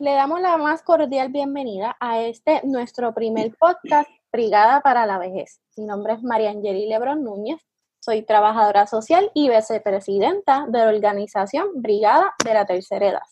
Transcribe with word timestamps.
le 0.00 0.12
damos 0.12 0.42
la 0.42 0.58
más 0.58 0.82
cordial 0.82 1.30
bienvenida 1.30 1.96
a 1.98 2.20
este 2.20 2.60
nuestro 2.62 3.14
primer 3.14 3.56
podcast 3.56 4.08
Brigada 4.30 4.82
para 4.82 5.06
la 5.06 5.16
Vejez. 5.16 5.62
Mi 5.78 5.86
nombre 5.86 6.12
es 6.12 6.22
María 6.22 6.50
Angeli 6.50 6.86
Lebrón 6.86 7.24
Núñez, 7.24 7.58
soy 7.98 8.22
trabajadora 8.22 8.86
social 8.86 9.30
y 9.32 9.48
vicepresidenta 9.48 10.66
de 10.68 10.78
la 10.78 10.88
organización 10.88 11.68
Brigada 11.76 12.34
de 12.44 12.52
la 12.52 12.66
Tercera 12.66 13.08
Edad. 13.08 13.22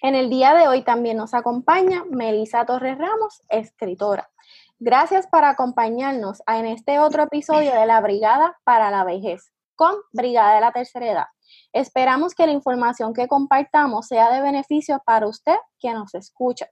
En 0.00 0.14
el 0.14 0.30
día 0.30 0.54
de 0.54 0.68
hoy 0.68 0.82
también 0.82 1.16
nos 1.16 1.34
acompaña 1.34 2.04
Melisa 2.08 2.64
Torres 2.64 2.96
Ramos, 2.96 3.42
escritora. 3.48 4.30
Gracias 4.78 5.26
por 5.26 5.44
acompañarnos 5.44 6.40
en 6.46 6.66
este 6.66 7.00
otro 7.00 7.24
episodio 7.24 7.74
de 7.74 7.86
la 7.86 8.00
Brigada 8.00 8.56
para 8.62 8.92
la 8.92 9.02
Vejez 9.02 9.50
con 9.74 9.96
Brigada 10.12 10.54
de 10.54 10.60
la 10.60 10.70
Tercera 10.70 11.10
Edad. 11.10 11.26
Esperamos 11.72 12.34
que 12.34 12.46
la 12.46 12.52
información 12.52 13.14
que 13.14 13.28
compartamos 13.28 14.06
sea 14.06 14.30
de 14.32 14.40
beneficio 14.40 15.00
para 15.04 15.28
usted 15.28 15.56
que 15.78 15.92
nos 15.92 16.14
escucha. 16.14 16.68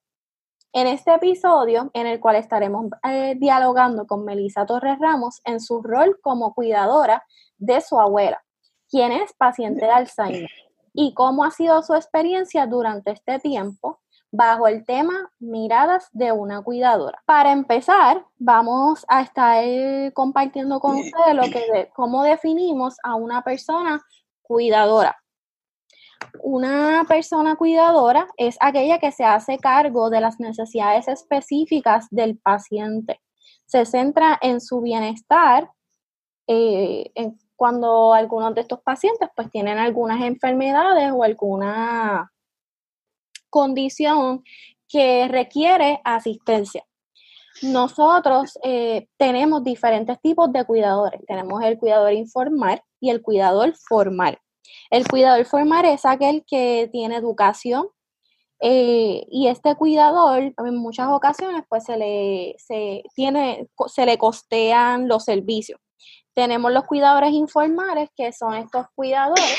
En 0.73 0.87
este 0.87 1.15
episodio, 1.15 1.91
en 1.95 2.07
el 2.07 2.21
cual 2.21 2.37
estaremos 2.37 2.87
eh, 3.09 3.35
dialogando 3.39 4.07
con 4.07 4.25
Melisa 4.25 4.67
Torres 4.67 4.99
Ramos 4.99 5.41
en 5.45 5.61
su 5.61 5.83
rol 5.83 6.19
como 6.21 6.53
cuidadora 6.53 7.25
de 7.57 7.81
su 7.81 7.99
abuela, 7.99 8.43
quien 8.91 9.13
es 9.13 9.33
paciente 9.33 9.87
de 9.87 9.91
Alzheimer, 9.91 10.51
y 10.93 11.15
cómo 11.15 11.45
ha 11.45 11.51
sido 11.53 11.83
su 11.83 11.95
experiencia 11.95 12.67
durante 12.67 13.13
este 13.13 13.39
tiempo 13.39 14.01
bajo 14.31 14.69
el 14.69 14.85
tema 14.85 15.31
Miradas 15.39 16.09
de 16.13 16.33
una 16.33 16.61
cuidadora. 16.63 17.23
Para 17.25 17.53
empezar, 17.53 18.27
vamos 18.39 19.07
a 19.09 19.23
estar 19.23 19.65
compartiendo 20.13 20.81
con 20.81 20.97
ustedes 20.97 21.35
lo 21.35 21.43
que 21.45 21.91
cómo 21.95 22.23
definimos 22.25 22.97
a 23.03 23.15
una 23.15 23.43
persona 23.43 24.03
cuidadora. 24.49 25.17
Una 26.43 27.05
persona 27.09 27.57
cuidadora 27.57 28.27
es 28.37 28.57
aquella 28.61 28.99
que 28.99 29.13
se 29.13 29.25
hace 29.25 29.59
cargo 29.59 30.11
de 30.11 30.21
las 30.21 30.41
necesidades 30.41 31.07
específicas 31.07 32.07
del 32.11 32.39
paciente. 32.39 33.21
Se 33.67 33.85
centra 33.85 34.39
en 34.41 34.61
su 34.61 34.81
bienestar 34.81 35.71
eh, 36.49 37.13
cuando 37.55 38.15
algunos 38.15 38.55
de 38.55 38.63
estos 38.63 38.81
pacientes 38.81 39.29
pues 39.37 39.51
tienen 39.51 39.79
algunas 39.79 40.23
enfermedades 40.23 41.13
o 41.13 41.23
alguna 41.23 42.33
condición 43.51 44.43
que 44.89 45.29
requiere 45.29 46.01
asistencia. 46.05 46.88
Nosotros 47.63 48.59
eh, 48.63 49.09
tenemos 49.17 49.65
diferentes 49.65 50.21
tipos 50.21 50.53
de 50.53 50.65
cuidadores. 50.65 51.21
Tenemos 51.27 51.63
el 51.63 51.79
cuidador 51.79 52.13
informal 52.13 52.83
y 53.01 53.11
el 53.11 53.23
cuidador 53.23 53.75
formal. 53.89 54.39
El 54.91 55.07
cuidador 55.09 55.45
formal 55.45 55.85
es 55.87 56.05
aquel 56.05 56.45
que 56.47 56.89
tiene 56.93 57.17
educación 57.17 57.89
eh, 58.61 59.25
y 59.31 59.47
este 59.47 59.77
cuidador 59.77 60.53
en 60.57 60.77
muchas 60.77 61.09
ocasiones 61.09 61.63
pues 61.69 61.85
se 61.85 61.97
le, 61.97 62.57
se, 62.59 63.03
tiene, 63.15 63.69
se 63.87 64.07
le 64.07 64.19
costean 64.19 65.09
los 65.09 65.25
servicios. 65.25 65.81
Tenemos 66.35 66.73
los 66.73 66.85
cuidadores 66.85 67.33
informales, 67.33 68.11
que 68.17 68.33
son 68.33 68.55
estos 68.55 68.87
cuidadores 68.95 69.59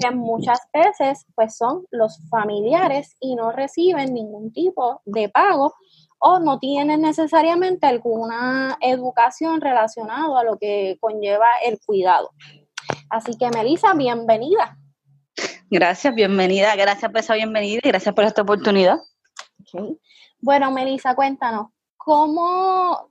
que 0.00 0.10
muchas 0.12 0.60
veces 0.72 1.26
pues 1.34 1.56
son 1.56 1.84
los 1.90 2.20
familiares 2.30 3.16
y 3.20 3.34
no 3.34 3.50
reciben 3.50 4.14
ningún 4.14 4.52
tipo 4.52 5.02
de 5.04 5.28
pago 5.28 5.74
o 6.20 6.38
no 6.38 6.58
tienen 6.58 7.00
necesariamente 7.00 7.86
alguna 7.86 8.76
educación 8.80 9.60
relacionada 9.60 10.40
a 10.40 10.44
lo 10.44 10.58
que 10.58 10.98
conlleva 11.00 11.46
el 11.64 11.80
cuidado. 11.84 12.30
Así 13.08 13.36
que, 13.38 13.48
Melissa, 13.50 13.94
bienvenida. 13.94 14.76
Gracias, 15.70 16.14
bienvenida. 16.14 16.76
Gracias 16.76 17.10
por 17.10 17.20
esa 17.20 17.34
bienvenida 17.34 17.80
y 17.82 17.88
gracias 17.88 18.14
por 18.14 18.24
esta 18.24 18.42
oportunidad. 18.42 18.98
Bueno, 20.40 20.70
Melissa, 20.70 21.14
cuéntanos, 21.14 21.68
¿cómo 21.96 23.10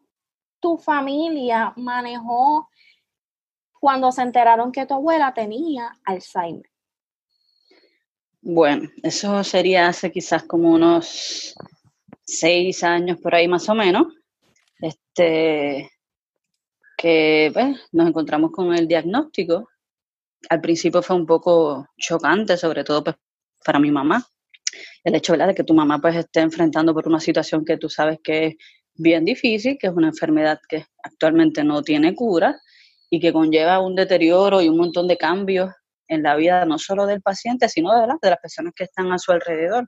tu 0.60 0.78
familia 0.78 1.74
manejó 1.78 2.70
cuando 3.80 4.12
se 4.12 4.22
enteraron 4.22 4.72
que 4.72 4.86
tu 4.86 4.94
abuela 4.94 5.34
tenía 5.34 5.98
Alzheimer? 6.06 6.70
Bueno, 8.42 8.88
eso 9.02 9.44
sería 9.44 9.88
hace 9.88 10.12
quizás 10.12 10.44
como 10.44 10.70
unos 10.72 11.56
seis 12.30 12.84
años 12.84 13.18
por 13.22 13.36
ahí 13.36 13.48
más 13.48 13.68
o 13.70 13.76
menos. 13.76 14.08
Este, 14.80 15.90
que 16.98 17.50
pues, 17.54 17.78
nos 17.92 18.08
encontramos 18.08 18.52
con 18.52 18.74
el 18.74 18.88
diagnóstico. 18.88 19.70
Al 20.50 20.62
principio 20.62 21.02
fue 21.02 21.16
un 21.16 21.26
poco 21.26 21.88
chocante, 21.98 22.58
sobre 22.58 22.84
todo 22.84 23.04
pues, 23.04 23.16
para 23.64 23.80
mi 23.80 23.92
mamá. 23.92 24.26
El 25.04 25.16
hecho 25.16 25.36
de 25.36 25.56
que 25.56 25.64
tu 25.64 25.74
mamá 25.74 26.00
pues, 26.00 26.16
esté 26.16 26.42
enfrentando 26.42 26.94
por 26.94 27.08
una 27.08 27.20
situación 27.20 27.66
que 27.66 27.78
tú 27.78 27.90
sabes 27.90 28.20
que 28.24 28.48
es 28.48 28.56
bien 28.96 29.24
difícil, 29.26 29.78
que 29.80 29.88
es 29.88 29.94
una 29.94 30.10
enfermedad 30.10 30.60
que 30.68 30.86
actualmente 31.04 31.64
no 31.64 31.82
tiene 31.82 32.14
cura 32.16 32.60
y 33.10 33.20
que 33.20 33.34
conlleva 33.34 33.80
un 33.80 33.96
deterioro 33.96 34.62
y 34.62 34.70
un 34.70 34.78
montón 34.78 35.08
de 35.08 35.18
cambios 35.18 35.72
en 36.08 36.24
la 36.24 36.36
vida 36.36 36.66
no 36.66 36.78
solo 36.78 37.06
del 37.06 37.22
paciente, 37.22 37.70
sino 37.70 37.94
de, 37.94 38.08
de 38.22 38.30
las 38.30 38.40
personas 38.40 38.74
que 38.76 38.84
están 38.84 39.12
a 39.14 39.18
su 39.18 39.32
alrededor. 39.32 39.88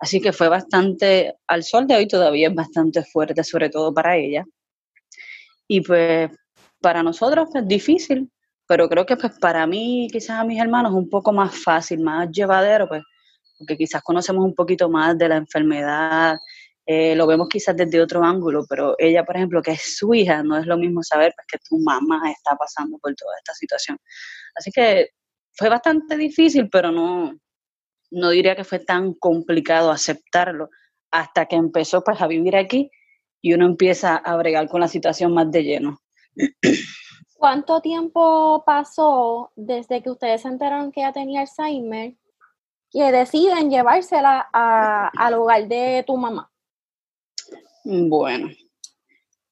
Así 0.00 0.20
que 0.20 0.32
fue 0.32 0.48
bastante, 0.48 1.34
al 1.46 1.64
sol 1.64 1.86
de 1.86 1.96
hoy 1.96 2.08
todavía 2.08 2.48
es 2.48 2.54
bastante 2.54 3.02
fuerte, 3.04 3.42
sobre 3.44 3.68
todo 3.68 3.92
para 3.92 4.16
ella. 4.16 4.44
Y 5.66 5.80
pues 5.80 6.30
para 6.80 7.02
nosotros 7.02 7.48
es 7.54 7.66
difícil, 7.66 8.30
pero 8.66 8.88
creo 8.88 9.06
que 9.06 9.16
pues 9.16 9.38
para 9.38 9.66
mí, 9.66 10.08
quizás 10.12 10.38
a 10.40 10.44
mis 10.44 10.60
hermanos, 10.60 10.92
un 10.92 11.08
poco 11.08 11.32
más 11.32 11.54
fácil, 11.62 12.00
más 12.00 12.28
llevadero, 12.30 12.88
pues, 12.88 13.02
porque 13.58 13.76
quizás 13.76 14.02
conocemos 14.02 14.44
un 14.44 14.54
poquito 14.54 14.88
más 14.88 15.18
de 15.18 15.28
la 15.28 15.36
enfermedad, 15.36 16.38
eh, 16.86 17.14
lo 17.16 17.26
vemos 17.26 17.48
quizás 17.48 17.76
desde 17.76 18.00
otro 18.00 18.24
ángulo, 18.24 18.64
pero 18.68 18.94
ella, 18.98 19.24
por 19.24 19.36
ejemplo, 19.36 19.60
que 19.60 19.72
es 19.72 19.98
su 19.98 20.14
hija, 20.14 20.42
no 20.42 20.56
es 20.56 20.66
lo 20.66 20.78
mismo 20.78 21.02
saber 21.02 21.34
pues, 21.36 21.46
que 21.46 21.58
tu 21.68 21.78
mamá 21.78 22.20
está 22.30 22.56
pasando 22.56 22.98
por 22.98 23.14
toda 23.14 23.32
esta 23.38 23.52
situación. 23.54 23.98
Así 24.54 24.70
que 24.70 25.10
fue 25.52 25.68
bastante 25.68 26.16
difícil, 26.16 26.68
pero 26.70 26.90
no, 26.90 27.34
no 28.10 28.30
diría 28.30 28.56
que 28.56 28.64
fue 28.64 28.78
tan 28.78 29.14
complicado 29.14 29.90
aceptarlo 29.90 30.70
hasta 31.10 31.46
que 31.46 31.56
empezó 31.56 32.02
pues 32.02 32.20
a 32.20 32.26
vivir 32.26 32.56
aquí 32.56 32.90
y 33.40 33.54
uno 33.54 33.66
empieza 33.66 34.16
a 34.16 34.36
bregar 34.36 34.68
con 34.68 34.80
la 34.80 34.88
situación 34.88 35.32
más 35.32 35.50
de 35.50 35.62
lleno. 35.62 36.00
¿Cuánto 37.36 37.80
tiempo 37.80 38.64
pasó 38.66 39.52
desde 39.54 40.02
que 40.02 40.10
ustedes 40.10 40.42
se 40.42 40.48
enteraron 40.48 40.90
que 40.90 41.00
ella 41.00 41.12
tenía 41.12 41.42
Alzheimer 41.42 42.14
que 42.90 43.12
deciden 43.12 43.70
llevársela 43.70 44.48
al 44.52 45.34
hogar 45.34 45.68
de 45.68 46.02
tu 46.06 46.16
mamá? 46.16 46.50
Bueno, 47.84 48.48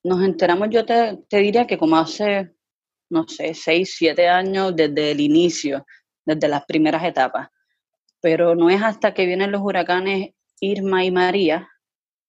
nos 0.03 0.23
enteramos, 0.23 0.69
yo 0.71 0.85
te, 0.85 1.19
te 1.29 1.39
diría 1.39 1.67
que 1.67 1.79
como 1.79 1.97
hace, 1.97 2.55
no 3.09 3.27
sé, 3.29 3.55
seis, 3.55 3.95
siete 3.97 4.29
años 4.29 4.75
desde 4.75 5.13
el 5.13 5.21
inicio, 5.21 5.87
desde 6.25 6.49
las 6.49 6.65
primeras 6.67 7.05
etapas. 7.05 7.49
Pero 8.27 8.57
no 8.57 8.71
es 8.71 8.83
hasta 8.83 9.15
que 9.15 9.25
vienen 9.25 9.53
los 9.53 9.63
huracanes 9.63 10.31
Irma 10.59 11.05
y 11.05 11.13
María 11.13 11.69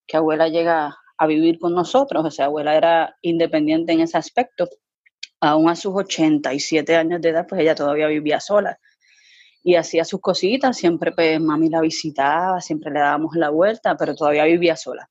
que 0.06 0.16
abuela 0.16 0.48
llega 0.48 0.96
a 1.18 1.26
vivir 1.26 1.58
con 1.58 1.74
nosotros, 1.74 2.24
o 2.24 2.30
sea, 2.30 2.46
abuela 2.46 2.78
era 2.78 3.18
independiente 3.24 3.94
en 3.94 4.02
ese 4.02 4.16
aspecto. 4.16 4.70
Aún 5.42 5.68
a 5.72 5.76
sus 5.76 5.96
87 5.96 6.96
años 6.96 7.20
de 7.20 7.30
edad, 7.30 7.48
pues 7.50 7.62
ella 7.62 7.74
todavía 7.74 8.06
vivía 8.06 8.40
sola 8.40 8.78
y 9.64 9.74
hacía 9.74 10.06
sus 10.06 10.22
cositas, 10.22 10.78
siempre 10.78 11.14
pues 11.14 11.42
mami 11.42 11.68
la 11.68 11.82
visitaba, 11.82 12.62
siempre 12.62 12.92
le 12.92 13.00
dábamos 13.00 13.36
la 13.36 13.50
vuelta, 13.50 13.98
pero 13.98 14.14
todavía 14.14 14.44
vivía 14.44 14.76
sola. 14.76 15.10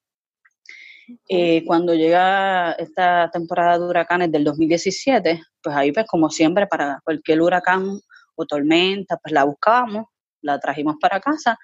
Eh, 1.28 1.64
cuando 1.66 1.94
llega 1.94 2.70
esta 2.74 3.28
temporada 3.32 3.80
de 3.80 3.86
huracanes 3.86 4.30
del 4.30 4.44
2017, 4.44 5.42
pues 5.60 5.74
ahí 5.74 5.91
pues 5.91 6.06
como 6.06 6.30
siempre 6.30 6.68
para 6.68 7.00
cualquier 7.03 7.42
huracán 7.42 7.98
o 8.36 8.47
tormenta, 8.47 9.16
pues 9.16 9.33
la 9.33 9.42
buscábamos, 9.42 10.06
la 10.47 10.59
trajimos 10.59 10.97
para 11.01 11.21
casa, 11.21 11.59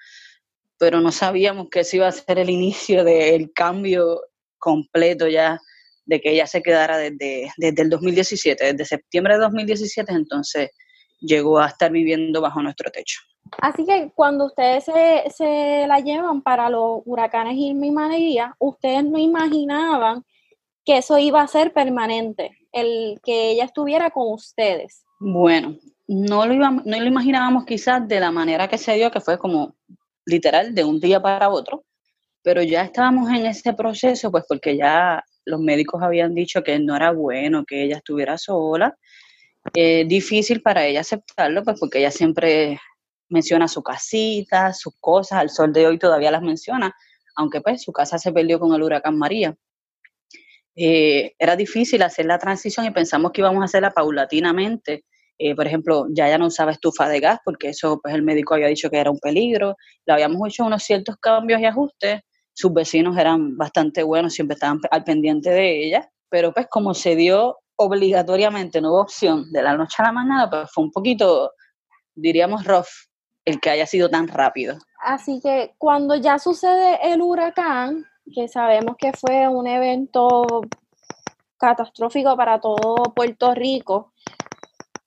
pero 0.77 0.99
no 0.99 1.11
sabíamos 1.11 1.69
que 1.69 1.81
ese 1.81 1.97
iba 1.97 2.07
a 2.07 2.11
ser 2.11 2.39
el 2.39 2.49
inicio 2.49 3.03
del 3.03 3.51
cambio 3.53 4.21
completo 4.59 5.27
ya 5.27 5.59
de 6.05 6.19
que 6.19 6.31
ella 6.31 6.47
se 6.47 6.61
quedara 6.61 6.97
desde, 6.97 7.51
desde 7.57 7.81
el 7.81 7.89
2017, 7.89 8.73
desde 8.73 8.85
septiembre 8.85 9.35
de 9.35 9.41
2017, 9.41 10.11
entonces 10.11 10.69
llegó 11.19 11.59
a 11.59 11.67
estar 11.67 11.91
viviendo 11.91 12.41
bajo 12.41 12.61
nuestro 12.61 12.91
techo. 12.91 13.19
Así 13.61 13.85
que 13.85 14.11
cuando 14.15 14.45
ustedes 14.45 14.85
se, 14.85 15.23
se 15.29 15.85
la 15.87 15.99
llevan 15.99 16.41
para 16.41 16.69
los 16.69 17.01
huracanes 17.05 17.55
Irma 17.55 17.85
y 17.85 17.91
María, 17.91 18.55
ustedes 18.59 19.03
no 19.05 19.17
imaginaban 19.17 20.25
que 20.85 20.97
eso 20.97 21.17
iba 21.17 21.41
a 21.41 21.47
ser 21.47 21.71
permanente, 21.71 22.51
el 22.71 23.19
que 23.23 23.51
ella 23.51 23.63
estuviera 23.63 24.11
con 24.11 24.33
ustedes. 24.33 25.05
Bueno, 25.19 25.77
no 26.07 26.45
lo, 26.45 26.53
íbamos, 26.53 26.85
no 26.85 26.99
lo 26.99 27.05
imaginábamos 27.05 27.65
quizás 27.65 28.07
de 28.07 28.19
la 28.19 28.31
manera 28.31 28.67
que 28.67 28.77
se 28.77 28.93
dio, 28.95 29.11
que 29.11 29.21
fue 29.21 29.37
como 29.37 29.75
literal 30.25 30.73
de 30.73 30.83
un 30.83 30.99
día 30.99 31.21
para 31.21 31.49
otro, 31.49 31.85
pero 32.41 32.61
ya 32.61 32.83
estábamos 32.83 33.29
en 33.29 33.45
ese 33.45 33.73
proceso, 33.73 34.31
pues 34.31 34.43
porque 34.47 34.77
ya 34.77 35.23
los 35.45 35.59
médicos 35.59 36.01
habían 36.01 36.33
dicho 36.33 36.63
que 36.63 36.79
no 36.79 36.95
era 36.95 37.11
bueno 37.11 37.65
que 37.65 37.83
ella 37.83 37.97
estuviera 37.97 38.37
sola. 38.37 38.97
Eh, 39.73 40.05
difícil 40.05 40.61
para 40.61 40.85
ella 40.85 41.01
aceptarlo, 41.01 41.63
pues 41.63 41.79
porque 41.79 41.99
ella 41.99 42.11
siempre 42.11 42.79
menciona 43.29 43.67
su 43.67 43.81
casita, 43.81 44.73
sus 44.73 44.93
cosas, 44.99 45.39
al 45.39 45.49
sol 45.49 45.71
de 45.71 45.87
hoy 45.87 45.97
todavía 45.97 46.31
las 46.31 46.41
menciona, 46.41 46.93
aunque 47.35 47.61
pues 47.61 47.81
su 47.81 47.91
casa 47.91 48.17
se 48.17 48.31
perdió 48.31 48.59
con 48.59 48.73
el 48.73 48.83
huracán 48.83 49.17
María. 49.17 49.55
Eh, 50.75 51.33
era 51.37 51.55
difícil 51.55 52.01
hacer 52.01 52.25
la 52.25 52.39
transición 52.39 52.85
y 52.85 52.91
pensamos 52.91 53.31
que 53.31 53.41
íbamos 53.41 53.61
a 53.61 53.65
hacerla 53.65 53.91
paulatinamente. 53.91 55.05
Eh, 55.37 55.55
por 55.55 55.67
ejemplo, 55.67 56.05
ya 56.11 56.27
ya 56.29 56.37
no 56.37 56.47
usaba 56.47 56.71
estufa 56.71 57.09
de 57.09 57.19
gas 57.19 57.39
porque 57.43 57.69
eso 57.69 57.99
pues 58.01 58.13
el 58.13 58.21
médico 58.21 58.53
había 58.53 58.67
dicho 58.67 58.89
que 58.89 58.99
era 58.99 59.11
un 59.11 59.19
peligro. 59.19 59.75
Le 60.05 60.13
habíamos 60.13 60.47
hecho 60.47 60.65
unos 60.65 60.83
ciertos 60.83 61.17
cambios 61.17 61.59
y 61.61 61.65
ajustes. 61.65 62.21
Sus 62.53 62.73
vecinos 62.73 63.17
eran 63.17 63.57
bastante 63.57 64.03
buenos, 64.03 64.33
siempre 64.33 64.53
estaban 64.53 64.79
al 64.91 65.03
pendiente 65.03 65.49
de 65.49 65.85
ella. 65.85 66.09
Pero 66.29 66.53
pues 66.53 66.67
como 66.69 66.93
se 66.93 67.15
dio 67.15 67.57
obligatoriamente, 67.75 68.79
no 68.79 68.91
hubo 68.91 69.01
opción 69.01 69.51
de 69.51 69.63
la 69.63 69.75
noche 69.75 69.95
a 69.99 70.03
la 70.03 70.11
mañana, 70.11 70.49
pues 70.49 70.69
fue 70.71 70.83
un 70.83 70.91
poquito, 70.91 71.51
diríamos, 72.13 72.63
rough 72.65 72.87
el 73.45 73.59
que 73.59 73.69
haya 73.69 73.85
sido 73.85 74.09
tan 74.09 74.27
rápido. 74.27 74.77
Así 75.03 75.39
que 75.41 75.73
cuando 75.77 76.15
ya 76.15 76.39
sucede 76.39 76.99
el 77.11 77.21
huracán, 77.21 78.05
que 78.33 78.47
sabemos 78.47 78.95
que 78.97 79.11
fue 79.13 79.47
un 79.47 79.67
evento 79.67 80.61
catastrófico 81.57 82.37
para 82.37 82.59
todo 82.59 82.95
Puerto 83.13 83.53
Rico, 83.53 84.12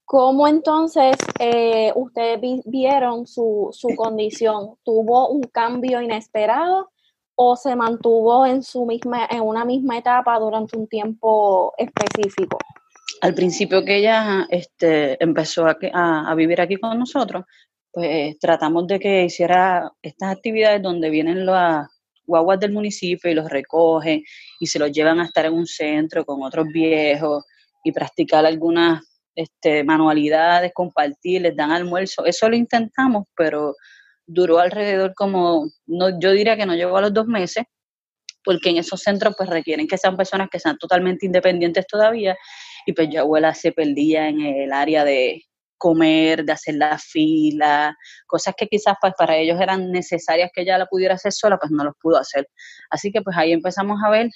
¿cómo 0.06 0.46
entonces 0.48 1.16
eh, 1.38 1.92
ustedes 1.94 2.62
vieron 2.64 3.26
su, 3.26 3.68
su 3.72 3.88
condición? 3.96 4.76
¿Tuvo 4.84 5.28
un 5.28 5.42
cambio 5.42 6.00
inesperado 6.00 6.90
o 7.34 7.56
se 7.56 7.76
mantuvo 7.76 8.46
en, 8.46 8.62
su 8.62 8.86
misma, 8.86 9.26
en 9.28 9.42
una 9.42 9.64
misma 9.66 9.98
etapa 9.98 10.38
durante 10.38 10.78
un 10.78 10.86
tiempo 10.86 11.74
específico? 11.76 12.56
Al 13.20 13.34
principio 13.34 13.84
que 13.84 13.98
ella 13.98 14.46
este, 14.48 15.22
empezó 15.22 15.66
a, 15.66 15.76
a, 15.92 16.34
vivir 16.34 16.60
aquí 16.60 16.76
con 16.76 16.98
nosotros, 16.98 17.44
pues 17.90 18.38
tratamos 18.38 18.86
de 18.86 19.00
que 19.00 19.24
hiciera 19.24 19.90
estas 20.00 20.36
actividades 20.36 20.82
donde 20.82 21.10
vienen 21.10 21.44
las 21.44 21.88
guaguas 22.24 22.60
del 22.60 22.72
municipio 22.72 23.30
y 23.30 23.34
los 23.34 23.50
recogen 23.50 24.22
y 24.60 24.66
se 24.66 24.78
los 24.78 24.92
llevan 24.92 25.20
a 25.20 25.24
estar 25.24 25.46
en 25.46 25.54
un 25.54 25.66
centro 25.66 26.24
con 26.24 26.42
otros 26.42 26.66
viejos 26.68 27.44
y 27.82 27.92
practicar 27.92 28.44
algunas 28.44 29.02
este, 29.36 29.84
manualidades, 29.84 30.72
compartir, 30.74 31.42
les 31.42 31.54
dan 31.54 31.70
almuerzo. 31.70 32.24
Eso 32.24 32.48
lo 32.48 32.56
intentamos, 32.56 33.24
pero 33.36 33.74
duró 34.26 34.58
alrededor 34.58 35.14
como, 35.14 35.68
no, 35.86 36.18
yo 36.18 36.32
diría 36.32 36.56
que 36.56 36.66
no 36.66 36.74
llegó 36.74 36.96
a 36.96 37.02
los 37.02 37.14
dos 37.14 37.26
meses, 37.26 37.64
porque 38.44 38.70
en 38.70 38.78
esos 38.78 39.00
centros 39.02 39.34
pues 39.36 39.48
requieren 39.50 39.86
que 39.86 39.98
sean 39.98 40.16
personas 40.16 40.48
que 40.50 40.58
sean 40.58 40.78
totalmente 40.78 41.26
independientes 41.26 41.86
todavía 41.86 42.36
y 42.86 42.92
pues 42.92 43.08
yo 43.10 43.20
abuela 43.20 43.52
se 43.54 43.72
perdía 43.72 44.28
en 44.28 44.40
el 44.40 44.72
área 44.72 45.04
de 45.04 45.42
comer, 45.78 46.44
de 46.44 46.52
hacer 46.52 46.76
la 46.76 46.98
fila, 46.98 47.94
cosas 48.26 48.54
que 48.56 48.66
quizás 48.68 48.94
pues 49.00 49.12
para 49.18 49.36
ellos 49.36 49.60
eran 49.60 49.90
necesarias 49.90 50.50
que 50.54 50.62
ella 50.62 50.78
la 50.78 50.86
pudiera 50.86 51.14
hacer 51.14 51.32
sola, 51.32 51.58
pues 51.58 51.70
no 51.72 51.84
los 51.84 51.94
pudo 52.00 52.18
hacer. 52.18 52.48
Así 52.90 53.12
que 53.12 53.20
pues 53.20 53.36
ahí 53.36 53.52
empezamos 53.52 53.98
a 54.04 54.10
ver 54.10 54.30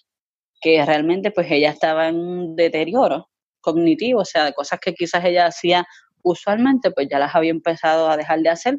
que 0.60 0.84
realmente 0.84 1.30
pues 1.30 1.46
ella 1.50 1.70
estaba 1.70 2.08
en 2.08 2.54
deterioro 2.56 3.30
cognitivo, 3.60 4.20
o 4.20 4.24
sea, 4.24 4.44
de 4.44 4.52
cosas 4.52 4.80
que 4.80 4.94
quizás 4.94 5.24
ella 5.24 5.46
hacía 5.46 5.86
usualmente, 6.22 6.90
pues 6.90 7.08
ya 7.10 7.18
las 7.18 7.34
había 7.34 7.50
empezado 7.50 8.10
a 8.10 8.16
dejar 8.16 8.40
de 8.40 8.50
hacer, 8.50 8.78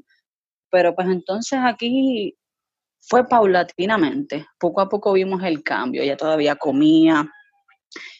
pero 0.69 0.95
pues 0.95 1.07
entonces 1.07 1.59
aquí 1.63 2.35
fue 2.99 3.27
paulatinamente, 3.27 4.45
poco 4.59 4.81
a 4.81 4.89
poco 4.89 5.13
vimos 5.13 5.43
el 5.43 5.63
cambio, 5.63 6.03
ella 6.03 6.17
todavía 6.17 6.55
comía, 6.55 7.29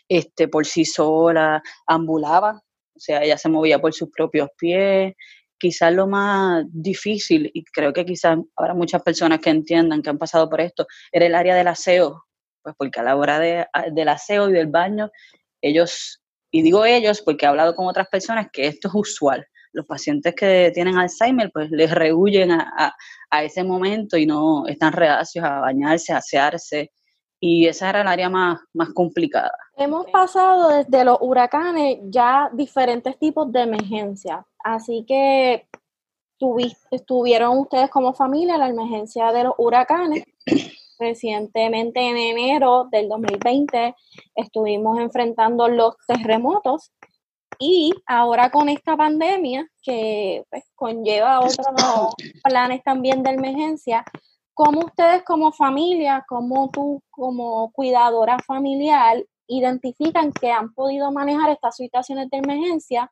este, 0.09 0.47
por 0.47 0.65
sí 0.65 0.85
sola, 0.85 1.61
ambulaba, 1.87 2.61
o 2.95 2.99
sea, 2.99 3.23
ella 3.23 3.37
se 3.37 3.49
movía 3.49 3.79
por 3.79 3.93
sus 3.93 4.09
propios 4.11 4.49
pies. 4.57 5.15
Quizás 5.57 5.93
lo 5.93 6.07
más 6.07 6.65
difícil, 6.69 7.49
y 7.53 7.63
creo 7.63 7.93
que 7.93 8.05
quizás 8.05 8.37
habrá 8.55 8.73
muchas 8.73 9.01
personas 9.03 9.39
que 9.39 9.49
entiendan 9.49 10.01
que 10.01 10.09
han 10.09 10.17
pasado 10.17 10.49
por 10.49 10.61
esto, 10.61 10.85
era 11.11 11.25
el 11.25 11.35
área 11.35 11.55
del 11.55 11.67
aseo, 11.67 12.25
pues 12.63 12.75
porque 12.77 12.99
a 12.99 13.03
la 13.03 13.15
hora 13.15 13.39
de, 13.39 13.65
del 13.91 14.09
aseo 14.09 14.49
y 14.49 14.53
del 14.53 14.67
baño, 14.67 15.09
ellos, 15.61 16.20
y 16.51 16.61
digo 16.61 16.85
ellos 16.85 17.21
porque 17.21 17.45
he 17.45 17.49
hablado 17.49 17.73
con 17.75 17.87
otras 17.87 18.07
personas 18.07 18.47
que 18.51 18.67
esto 18.67 18.89
es 18.89 18.93
usual. 18.93 19.45
Los 19.73 19.85
pacientes 19.85 20.35
que 20.35 20.71
tienen 20.73 20.97
Alzheimer, 20.97 21.49
pues 21.51 21.71
les 21.71 21.89
rehuyen 21.91 22.51
a, 22.51 22.73
a, 22.77 22.93
a 23.29 23.43
ese 23.43 23.63
momento 23.63 24.17
y 24.17 24.25
no 24.25 24.67
están 24.67 24.91
reacios 24.91 25.45
a 25.45 25.61
bañarse, 25.61 26.11
a 26.11 26.17
asearse, 26.17 26.91
y 27.43 27.65
esa 27.67 27.89
era 27.89 28.01
el 28.01 28.07
área 28.07 28.29
más, 28.29 28.59
más 28.73 28.89
complicada. 28.93 29.51
Hemos 29.75 30.05
pasado 30.11 30.69
desde 30.69 31.03
los 31.03 31.17
huracanes 31.21 31.97
ya 32.03 32.49
diferentes 32.53 33.17
tipos 33.17 33.51
de 33.51 33.61
emergencias, 33.61 34.45
así 34.63 35.03
que 35.07 35.67
tuvieron 37.05 37.57
ustedes 37.57 37.89
como 37.89 38.13
familia 38.13 38.57
la 38.57 38.69
emergencia 38.69 39.31
de 39.31 39.45
los 39.45 39.53
huracanes. 39.57 40.23
Recientemente 41.01 41.99
en 41.99 42.15
enero 42.15 42.87
del 42.91 43.09
2020 43.09 43.95
estuvimos 44.35 44.99
enfrentando 44.99 45.67
los 45.67 45.95
terremotos 46.05 46.91
y 47.57 47.91
ahora 48.05 48.51
con 48.51 48.69
esta 48.69 48.95
pandemia 48.95 49.67
que 49.81 50.43
pues, 50.51 50.63
conlleva 50.75 51.39
otros 51.39 51.65
planes 52.43 52.83
también 52.83 53.23
de 53.23 53.31
emergencia, 53.31 54.05
¿Cómo 54.53 54.81
ustedes 54.81 55.23
como 55.23 55.51
familia, 55.51 56.23
como 56.27 56.69
tú 56.69 57.01
como 57.09 57.71
cuidadora 57.71 58.37
familiar, 58.45 59.25
identifican 59.47 60.31
que 60.31 60.51
han 60.51 60.71
podido 60.75 61.11
manejar 61.11 61.49
estas 61.49 61.77
situaciones 61.77 62.29
de 62.29 62.37
emergencia 62.37 63.11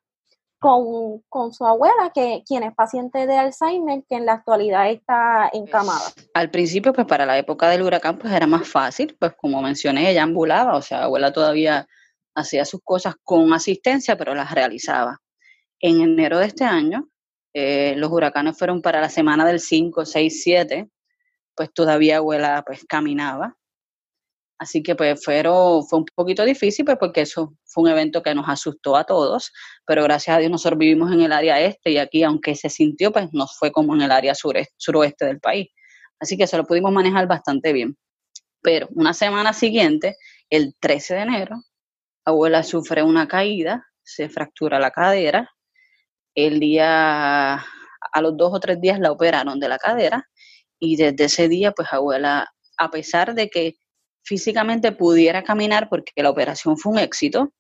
con, 0.60 1.54
su 1.54 1.66
abuela, 1.66 2.12
que 2.14 2.44
quien 2.46 2.64
es 2.64 2.76
paciente 2.76 3.26
de 3.26 3.38
Alzheimer, 3.38 4.04
que 4.08 4.16
en 4.16 4.26
la 4.26 4.34
actualidad 4.34 4.90
está 4.90 5.50
encamada? 5.54 6.12
Al 6.34 6.52
principio, 6.52 6.94
pues 6.94 7.08
para 7.08 7.26
la 7.26 7.38
época 7.38 7.70
del 7.70 7.82
huracán, 7.82 8.18
pues 8.18 8.34
era 8.34 8.46
más 8.46 8.68
fácil, 8.68 9.16
pues 9.20 9.34
como 9.38 9.62
mencioné, 9.62 10.12
ella 10.12 10.24
ambulaba, 10.24 10.76
o 10.76 10.82
sea, 10.82 11.04
abuela 11.04 11.32
todavía 11.32 11.88
hacía 12.36 12.66
sus 12.66 12.82
cosas 12.84 13.16
con 13.24 13.54
asistencia, 13.54 14.18
pero 14.18 14.36
las 14.36 14.52
realizaba. 14.52 15.20
En 15.80 16.02
enero 16.02 16.40
de 16.40 16.48
este 16.48 16.66
año, 16.66 17.10
eh, 17.54 17.94
los 17.98 18.12
huracanes 18.12 18.58
fueron 18.58 18.82
para 18.82 19.02
la 19.02 19.10
semana 19.10 19.46
del 19.46 19.60
5, 19.60 20.06
6, 20.06 20.44
7, 20.44 20.90
pues 21.56 21.74
todavía 21.74 22.18
abuela 22.18 22.64
pues 22.66 22.86
caminaba. 22.86 23.56
Así 24.60 24.84
que 24.84 24.94
pues 24.94 25.24
fue, 25.24 25.42
un 25.48 26.06
poquito 26.14 26.44
difícil 26.44 26.84
pues 26.84 26.98
porque 27.00 27.22
eso 27.22 27.56
fue 27.64 27.86
un 27.86 27.90
evento 27.92 28.22
que 28.22 28.36
nos 28.36 28.50
asustó 28.50 28.98
a 28.98 29.06
todos, 29.06 29.54
pero 29.86 30.04
gracias 30.04 30.36
a 30.36 30.40
Dios 30.40 30.52
nosotros 30.52 30.78
vivimos 30.78 31.14
en 31.14 31.22
el 31.22 31.32
área 31.32 31.62
este 31.62 31.92
y 31.92 31.98
aquí 31.98 32.24
aunque 32.24 32.56
se 32.56 32.70
sintió 32.70 33.14
pues 33.14 33.30
nos 33.32 33.58
fue 33.58 33.72
como 33.72 33.96
en 33.96 34.02
el 34.02 34.12
área 34.12 34.34
suroeste 34.36 35.26
del 35.26 35.40
país. 35.40 35.70
Así 36.20 36.38
que 36.38 36.44
eso 36.44 36.58
lo 36.58 36.66
pudimos 36.66 36.92
manejar 36.92 37.28
bastante 37.28 37.72
bien. 37.72 37.98
Pero 38.62 38.90
una 38.92 39.14
semana 39.14 39.54
siguiente, 39.54 40.18
el 40.50 40.76
13 40.80 41.16
de 41.16 41.22
enero, 41.22 41.64
abuela 42.26 42.64
sufre 42.64 43.04
una 43.04 43.28
caída, 43.28 43.86
se 44.04 44.28
fractura 44.28 44.80
la 44.80 44.92
cadera. 44.92 45.50
El 46.36 46.60
día, 46.60 47.56
a 47.56 48.22
los 48.22 48.36
dos 48.36 48.54
o 48.54 48.60
tres 48.60 48.82
días 48.82 49.00
la 49.00 49.12
operaron 49.12 49.60
de 49.60 49.70
la 49.70 49.78
cadera 49.78 50.28
y 50.80 50.98
desde 50.98 51.26
ese 51.26 51.48
día, 51.48 51.72
pues 51.72 51.88
abuela, 51.92 52.50
a 52.78 52.92
pesar 52.92 53.36
de 53.36 53.50
que 53.50 53.76
físicamente 54.24 54.92
pudiera 54.92 55.44
caminar 55.44 55.90
porque 55.90 56.12
la 56.18 56.30
operación 56.30 56.78
fue 56.78 56.94
un 56.94 57.00
éxito, 57.00 57.54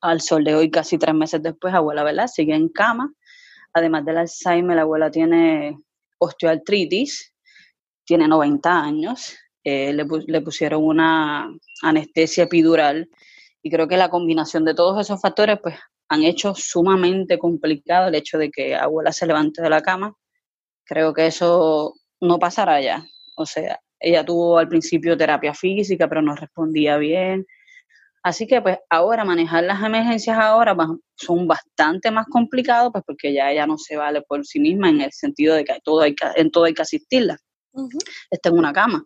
al 0.00 0.20
sol 0.20 0.44
de 0.44 0.54
hoy, 0.54 0.70
casi 0.70 0.98
tres 0.98 1.14
meses 1.14 1.42
después, 1.42 1.74
abuela, 1.74 2.04
¿verdad? 2.04 2.28
Sigue 2.28 2.54
en 2.54 2.68
cama. 2.68 3.12
Además 3.72 4.04
del 4.04 4.18
Alzheimer, 4.18 4.76
la 4.76 4.82
abuela 4.82 5.10
tiene 5.10 5.78
osteoartritis, 6.18 7.34
tiene 8.04 8.28
90 8.28 8.80
años, 8.80 9.36
eh, 9.64 9.92
le, 9.92 10.06
le 10.26 10.40
pusieron 10.40 10.84
una 10.84 11.50
anestesia 11.82 12.44
epidural 12.44 13.08
y 13.62 13.70
creo 13.70 13.88
que 13.88 13.96
la 13.96 14.08
combinación 14.08 14.64
de 14.64 14.74
todos 14.74 15.00
esos 15.00 15.20
factores, 15.20 15.58
pues, 15.62 15.76
han 16.08 16.22
hecho 16.22 16.54
sumamente 16.54 17.38
complicado 17.38 18.08
el 18.08 18.14
hecho 18.14 18.38
de 18.38 18.50
que 18.50 18.74
abuela 18.74 19.12
se 19.12 19.26
levante 19.26 19.60
de 19.60 19.68
la 19.68 19.82
cama. 19.82 20.14
Creo 20.84 21.12
que 21.12 21.26
eso 21.26 21.94
no 22.20 22.38
pasará 22.38 22.80
ya. 22.80 23.04
O 23.36 23.44
sea, 23.44 23.78
ella 24.00 24.24
tuvo 24.24 24.58
al 24.58 24.68
principio 24.68 25.16
terapia 25.16 25.54
física, 25.54 26.08
pero 26.08 26.22
no 26.22 26.34
respondía 26.34 26.96
bien. 26.96 27.46
Así 28.22 28.46
que 28.46 28.60
pues 28.60 28.78
ahora 28.90 29.24
manejar 29.24 29.64
las 29.64 29.82
emergencias 29.82 30.36
ahora 30.38 30.76
son 31.16 31.46
bastante 31.46 32.10
más 32.10 32.26
complicados, 32.26 32.90
pues 32.92 33.04
porque 33.06 33.32
ya 33.32 33.50
ella 33.50 33.66
no 33.66 33.78
se 33.78 33.96
vale 33.96 34.22
por 34.22 34.44
sí 34.44 34.60
misma 34.60 34.90
en 34.90 35.00
el 35.00 35.12
sentido 35.12 35.54
de 35.54 35.64
que 35.64 35.78
todo 35.82 36.02
hay 36.02 36.14
que, 36.14 36.26
en 36.36 36.50
todo 36.50 36.64
hay 36.64 36.74
que 36.74 36.82
asistirla. 36.82 37.38
Está 38.30 38.48
en 38.48 38.58
una 38.58 38.72
cama. 38.72 39.04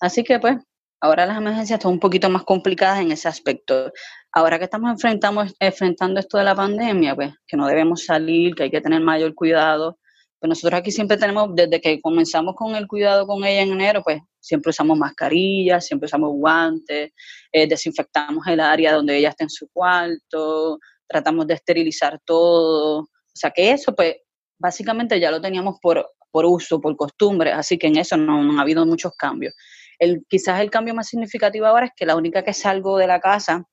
Así 0.00 0.24
que 0.24 0.38
pues 0.38 0.56
ahora 1.00 1.26
las 1.26 1.38
emergencias 1.38 1.78
están 1.78 1.92
un 1.92 2.00
poquito 2.00 2.28
más 2.28 2.42
complicadas 2.44 3.00
en 3.00 3.12
ese 3.12 3.28
aspecto. 3.28 3.92
Ahora 4.32 4.58
que 4.58 4.64
estamos 4.64 4.90
enfrentando, 4.90 5.44
enfrentando 5.60 6.20
esto 6.20 6.38
de 6.38 6.44
la 6.44 6.54
pandemia, 6.54 7.14
pues 7.14 7.32
que 7.46 7.56
no 7.56 7.66
debemos 7.66 8.04
salir, 8.04 8.54
que 8.54 8.64
hay 8.64 8.70
que 8.70 8.80
tener 8.80 9.00
mayor 9.00 9.34
cuidado, 9.34 9.98
pues 10.40 10.48
nosotros 10.48 10.78
aquí 10.78 10.92
siempre 10.92 11.16
tenemos, 11.16 11.48
desde 11.54 11.80
que 11.80 12.00
comenzamos 12.00 12.54
con 12.54 12.76
el 12.76 12.86
cuidado 12.86 13.26
con 13.26 13.44
ella 13.44 13.62
en 13.62 13.72
enero, 13.72 14.02
pues 14.02 14.20
siempre 14.40 14.70
usamos 14.70 14.96
mascarillas, 14.96 15.86
siempre 15.86 16.06
usamos 16.06 16.30
guantes, 16.34 17.12
eh, 17.52 17.66
desinfectamos 17.66 18.46
el 18.46 18.60
área 18.60 18.94
donde 18.94 19.16
ella 19.16 19.30
está 19.30 19.44
en 19.44 19.50
su 19.50 19.68
cuarto, 19.72 20.78
tratamos 21.08 21.46
de 21.46 21.54
esterilizar 21.54 22.20
todo. 22.24 23.00
O 23.00 23.08
sea 23.34 23.50
que 23.50 23.72
eso, 23.72 23.94
pues, 23.94 24.16
básicamente 24.58 25.18
ya 25.18 25.30
lo 25.30 25.40
teníamos 25.40 25.78
por, 25.82 26.06
por 26.30 26.46
uso, 26.46 26.80
por 26.80 26.96
costumbre, 26.96 27.52
así 27.52 27.76
que 27.78 27.88
en 27.88 27.98
eso 27.98 28.16
no, 28.16 28.42
no 28.42 28.58
ha 28.58 28.62
habido 28.62 28.86
muchos 28.86 29.12
cambios. 29.16 29.54
El, 29.98 30.24
quizás 30.28 30.60
el 30.60 30.70
cambio 30.70 30.94
más 30.94 31.08
significativo 31.08 31.66
ahora 31.66 31.86
es 31.86 31.92
que 31.96 32.06
la 32.06 32.14
única 32.14 32.44
que 32.44 32.52
salgo 32.52 32.96
de 32.98 33.08
la 33.08 33.18
casa 33.18 33.64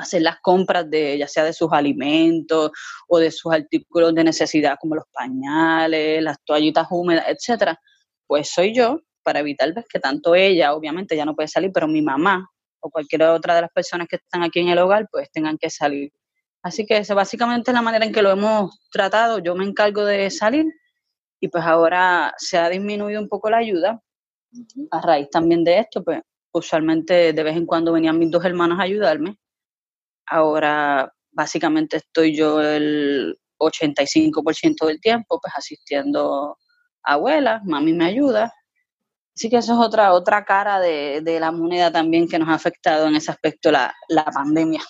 hacer 0.00 0.22
las 0.22 0.40
compras 0.40 0.88
de 0.90 1.18
ya 1.18 1.28
sea 1.28 1.44
de 1.44 1.52
sus 1.52 1.72
alimentos 1.72 2.70
o 3.08 3.18
de 3.18 3.30
sus 3.30 3.52
artículos 3.52 4.14
de 4.14 4.24
necesidad 4.24 4.76
como 4.80 4.96
los 4.96 5.04
pañales, 5.12 6.22
las 6.22 6.38
toallitas 6.44 6.86
húmedas, 6.90 7.26
etcétera, 7.28 7.78
pues 8.26 8.50
soy 8.50 8.74
yo 8.74 9.00
para 9.22 9.40
evitar 9.40 9.72
pues, 9.74 9.86
que 9.88 10.00
tanto 10.00 10.34
ella, 10.34 10.74
obviamente 10.74 11.16
ya 11.16 11.24
no 11.24 11.34
puede 11.34 11.48
salir, 11.48 11.70
pero 11.72 11.86
mi 11.88 12.02
mamá 12.02 12.48
o 12.80 12.90
cualquier 12.90 13.22
otra 13.24 13.54
de 13.54 13.62
las 13.62 13.70
personas 13.70 14.08
que 14.08 14.16
están 14.16 14.42
aquí 14.42 14.60
en 14.60 14.68
el 14.68 14.78
hogar 14.78 15.08
pues 15.10 15.30
tengan 15.30 15.58
que 15.58 15.70
salir. 15.70 16.10
Así 16.62 16.84
que 16.86 16.98
esa 16.98 17.14
básicamente 17.14 17.70
es 17.70 17.74
la 17.74 17.82
manera 17.82 18.04
en 18.04 18.12
que 18.12 18.22
lo 18.22 18.30
hemos 18.30 18.78
tratado. 18.90 19.38
Yo 19.38 19.54
me 19.54 19.64
encargo 19.64 20.04
de 20.04 20.30
salir 20.30 20.66
y 21.40 21.48
pues 21.48 21.64
ahora 21.64 22.34
se 22.36 22.58
ha 22.58 22.68
disminuido 22.68 23.20
un 23.20 23.28
poco 23.28 23.50
la 23.50 23.58
ayuda. 23.58 24.02
A 24.90 25.00
raíz 25.00 25.30
también 25.30 25.64
de 25.64 25.78
esto, 25.78 26.02
pues 26.04 26.20
usualmente 26.52 27.32
de 27.32 27.42
vez 27.42 27.56
en 27.56 27.66
cuando 27.66 27.92
venían 27.92 28.18
mis 28.18 28.30
dos 28.30 28.44
hermanos 28.44 28.78
a 28.78 28.82
ayudarme. 28.82 29.36
Ahora 30.30 31.12
básicamente 31.32 31.98
estoy 31.98 32.36
yo 32.36 32.60
el 32.60 33.38
85% 33.58 34.86
del 34.86 35.00
tiempo 35.00 35.38
pues 35.40 35.52
asistiendo 35.56 36.56
a 37.02 37.12
abuelas, 37.14 37.62
mami 37.64 37.92
me 37.92 38.06
ayuda. 38.06 38.52
Así 39.34 39.48
que 39.48 39.56
eso 39.56 39.72
es 39.74 39.78
otra, 39.78 40.12
otra 40.12 40.44
cara 40.44 40.80
de, 40.80 41.20
de 41.22 41.40
la 41.40 41.50
moneda 41.50 41.90
también 41.90 42.28
que 42.28 42.38
nos 42.38 42.48
ha 42.48 42.54
afectado 42.54 43.06
en 43.06 43.16
ese 43.16 43.30
aspecto 43.30 43.70
la, 43.70 43.94
la 44.08 44.24
pandemia. 44.24 44.82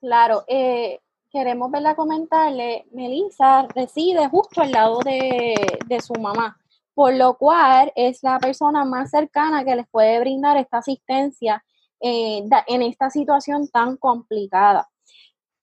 Claro, 0.00 0.44
eh, 0.48 0.98
queremos 1.30 1.70
verla 1.70 1.94
comentarle, 1.94 2.86
Melissa 2.92 3.66
reside 3.74 4.28
justo 4.28 4.62
al 4.62 4.72
lado 4.72 5.00
de, 5.00 6.00
su 6.00 6.14
mamá, 6.14 6.58
por 6.94 7.14
lo 7.14 7.36
cual 7.36 7.92
es 7.94 8.22
la 8.22 8.38
persona 8.38 8.84
más 8.84 9.10
cercana 9.10 9.64
que 9.64 9.76
les 9.76 9.86
puede 9.88 10.18
brindar 10.20 10.56
esta 10.56 10.78
asistencia 10.78 11.62
eh, 12.00 12.44
en 12.66 12.82
esta 12.82 13.10
situación 13.10 13.68
tan 13.68 13.96
complicada. 13.96 14.88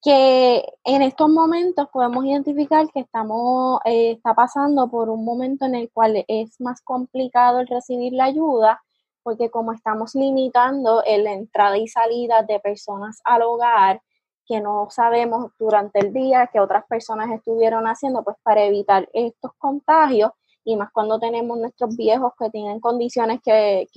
Que 0.01 0.63
en 0.83 1.01
estos 1.01 1.29
momentos 1.29 1.87
podemos 1.91 2.23
identificar 2.25 2.87
que 2.93 3.01
estamos, 3.01 3.79
eh, 3.85 4.11
está 4.11 4.33
pasando 4.33 4.89
por 4.89 5.09
un 5.09 5.25
momento 5.25 5.65
en 5.65 5.75
el 5.75 5.91
cual 5.91 6.23
es 6.27 6.61
más 6.61 6.81
complicado 6.81 7.59
el 7.59 7.67
recibir 7.67 8.13
la 8.13 8.25
ayuda, 8.25 8.81
porque 9.23 9.49
como 9.49 9.73
estamos 9.73 10.15
limitando 10.15 11.03
la 11.05 11.33
entrada 11.33 11.77
y 11.77 11.87
salida 11.87 12.43
de 12.43 12.59
personas 12.59 13.19
al 13.25 13.41
hogar, 13.41 14.01
que 14.47 14.61
no 14.61 14.87
sabemos 14.89 15.51
durante 15.59 15.99
el 15.99 16.13
día 16.13 16.49
que 16.51 16.59
otras 16.59 16.85
personas 16.87 17.29
estuvieron 17.31 17.85
haciendo, 17.85 18.23
pues 18.23 18.37
para 18.41 18.63
evitar 18.63 19.07
estos 19.13 19.51
contagios 19.57 20.31
y 20.63 20.75
más 20.77 20.91
cuando 20.91 21.19
tenemos 21.19 21.57
nuestros 21.57 21.95
viejos 21.95 22.33
que 22.39 22.49
tienen 22.49 22.79
condiciones 22.79 23.41
que, 23.43 23.87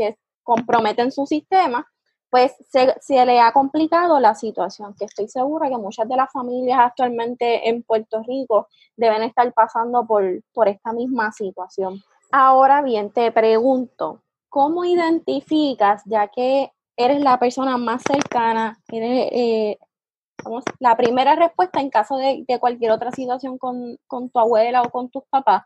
comprometen 0.43 1.13
su 1.13 1.27
sistema, 1.27 1.87
pues 2.31 2.55
se, 2.71 3.27
le 3.27 3.41
ha 3.41 3.53
complicado 3.53 4.21
la 4.21 4.35
situación, 4.35 4.95
que 4.97 5.05
estoy 5.05 5.29
segura 5.29 5.69
que 5.69 5.77
muchas 5.77 6.09
de 6.09 6.17
las 6.17 6.31
familias 6.31 6.79
actualmente 6.81 7.69
en 7.69 7.83
Puerto 7.83 8.23
Rico 8.23 8.69
deben 8.97 9.23
estar 9.23 9.53
pasando 9.53 10.07
por, 10.07 10.25
por 10.53 10.69
esta 10.69 10.93
misma 10.93 11.33
situación. 11.33 12.01
Ahora 12.31 12.83
bien, 12.83 13.11
te 13.11 13.33
pregunto, 13.33 14.23
¿cómo 14.49 14.85
identificas, 14.85 16.03
ya 16.07 16.29
que 16.29 16.73
eres 16.97 17.21
la 17.21 17.39
persona 17.39 17.77
más 17.77 18.03
cercana, 18.03 18.79
eh, 18.93 19.77
la 20.79 20.97
primera 20.97 21.35
respuesta 21.35 21.81
en 21.81 21.91
caso 21.91 22.17
de, 22.17 22.45
cualquier 22.61 22.93
otra 22.93 23.11
situación 23.11 23.59
con, 23.59 23.99
tu 24.09 24.39
abuela 24.39 24.83
o 24.83 24.91
con 24.91 25.11
tus 25.11 25.25
papás, 25.29 25.65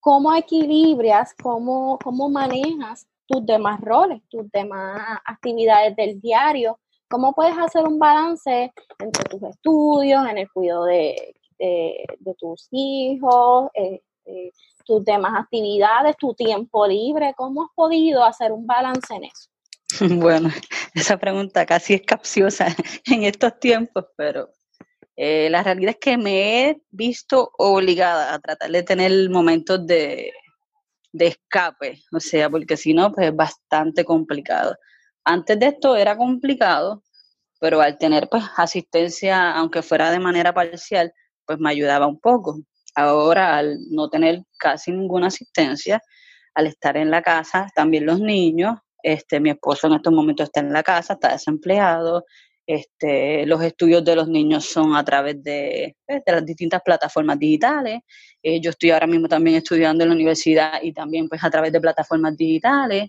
¿cómo 0.00 0.34
equilibras, 0.34 1.34
cómo, 1.42 1.98
cómo 2.02 2.28
manejas 2.28 3.06
tus 3.28 3.44
demás 3.46 3.80
roles, 3.80 4.22
tus 4.28 4.50
demás 4.50 5.00
actividades 5.24 5.94
del 5.94 6.20
diario? 6.20 6.80
¿Cómo 7.08 7.34
puedes 7.34 7.56
hacer 7.56 7.84
un 7.84 7.98
balance 7.98 8.72
entre 8.98 9.24
tus 9.24 9.42
estudios, 9.42 10.26
en 10.28 10.38
el 10.38 10.50
cuidado 10.50 10.86
de, 10.86 11.34
tus 12.38 12.68
hijos, 12.70 13.70
eh, 13.74 14.00
tus 14.84 15.04
demás 15.04 15.32
actividades, 15.38 16.16
tu 16.16 16.34
tiempo 16.34 16.86
libre? 16.86 17.34
¿Cómo 17.36 17.62
has 17.62 17.70
podido 17.74 18.24
hacer 18.24 18.52
un 18.52 18.66
balance 18.66 19.14
en 19.14 19.24
eso? 19.24 19.48
Bueno, 20.20 20.50
esa 20.94 21.16
pregunta 21.16 21.64
casi 21.66 21.94
es 21.94 22.02
capciosa 22.02 22.66
en 23.06 23.24
estos 23.24 23.58
tiempos, 23.58 24.06
pero 24.16 24.50
eh, 25.16 25.48
la 25.50 25.62
realidad 25.62 25.90
es 25.90 25.98
que 26.00 26.16
me 26.16 26.68
he 26.68 26.82
visto 26.90 27.50
obligada 27.58 28.32
a 28.32 28.38
tratar 28.38 28.70
de 28.70 28.82
tener 28.82 29.30
momentos 29.30 29.86
de, 29.86 30.30
de 31.12 31.28
escape, 31.28 32.02
o 32.12 32.20
sea, 32.20 32.50
porque 32.50 32.76
si 32.76 32.94
no, 32.94 33.12
pues 33.12 33.28
es 33.28 33.36
bastante 33.36 34.04
complicado. 34.04 34.76
Antes 35.24 35.58
de 35.58 35.66
esto 35.66 35.96
era 35.96 36.16
complicado, 36.16 37.02
pero 37.60 37.80
al 37.80 37.98
tener 37.98 38.28
pues 38.30 38.44
asistencia, 38.56 39.52
aunque 39.52 39.82
fuera 39.82 40.10
de 40.10 40.20
manera 40.20 40.52
parcial, 40.54 41.12
pues 41.46 41.58
me 41.58 41.70
ayudaba 41.70 42.06
un 42.06 42.20
poco. 42.20 42.60
Ahora, 42.94 43.56
al 43.56 43.78
no 43.90 44.08
tener 44.10 44.42
casi 44.58 44.92
ninguna 44.92 45.28
asistencia, 45.28 46.00
al 46.54 46.66
estar 46.66 46.96
en 46.96 47.10
la 47.10 47.22
casa, 47.22 47.68
también 47.74 48.06
los 48.06 48.20
niños, 48.20 48.76
este, 49.02 49.40
mi 49.40 49.50
esposo 49.50 49.86
en 49.86 49.94
estos 49.94 50.12
momentos 50.12 50.44
está 50.44 50.60
en 50.60 50.72
la 50.72 50.82
casa, 50.82 51.14
está 51.14 51.32
desempleado. 51.32 52.24
Este, 52.68 53.46
los 53.46 53.62
estudios 53.62 54.04
de 54.04 54.14
los 54.14 54.28
niños 54.28 54.66
son 54.66 54.94
a 54.94 55.02
través 55.02 55.42
de, 55.42 55.96
pues, 56.06 56.22
las 56.26 56.44
distintas 56.44 56.82
plataformas 56.84 57.38
digitales. 57.38 58.00
Eh, 58.42 58.60
yo 58.60 58.70
estoy 58.70 58.90
ahora 58.90 59.06
mismo 59.06 59.26
también 59.26 59.56
estudiando 59.56 60.04
en 60.04 60.10
la 60.10 60.14
universidad 60.14 60.74
y 60.82 60.92
también 60.92 61.30
pues 61.30 61.42
a 61.42 61.48
través 61.50 61.72
de 61.72 61.80
plataformas 61.80 62.36
digitales. 62.36 63.08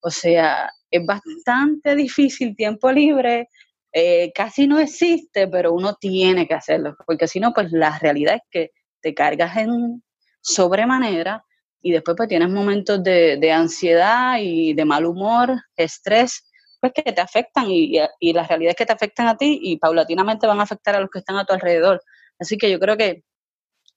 O 0.00 0.08
sea, 0.08 0.70
es 0.88 1.04
bastante 1.04 1.96
difícil 1.96 2.54
tiempo 2.54 2.92
libre, 2.92 3.48
eh, 3.92 4.30
casi 4.32 4.68
no 4.68 4.78
existe, 4.78 5.48
pero 5.48 5.72
uno 5.72 5.96
tiene 6.00 6.46
que 6.46 6.54
hacerlo, 6.54 6.96
porque 7.04 7.26
si 7.26 7.40
no, 7.40 7.52
pues 7.52 7.72
la 7.72 7.98
realidad 7.98 8.36
es 8.36 8.42
que 8.50 8.70
te 9.00 9.14
cargas 9.14 9.56
en 9.56 10.02
sobremanera 10.40 11.44
y 11.82 11.90
después 11.90 12.16
pues 12.16 12.28
tienes 12.28 12.50
momentos 12.50 13.02
de, 13.02 13.52
ansiedad 13.52 14.38
y 14.40 14.74
de 14.74 14.84
mal 14.84 15.06
humor, 15.06 15.60
estrés, 15.76 16.51
pues 16.82 16.92
que 16.92 17.12
te 17.12 17.20
afectan 17.20 17.70
y, 17.70 17.96
y, 18.18 18.32
la 18.32 18.42
realidad 18.42 18.70
es 18.70 18.76
que 18.76 18.84
te 18.84 18.92
afectan 18.92 19.28
a 19.28 19.36
ti 19.36 19.60
y 19.62 19.76
paulatinamente 19.76 20.48
van 20.48 20.58
a 20.58 20.64
afectar 20.64 20.96
a 20.96 21.00
los 21.00 21.08
que 21.10 21.20
están 21.20 21.36
a 21.36 21.44
tu 21.44 21.52
alrededor. 21.52 22.02
Así 22.40 22.58
que 22.58 22.68
yo 22.68 22.80
creo 22.80 22.96
que 22.96 23.22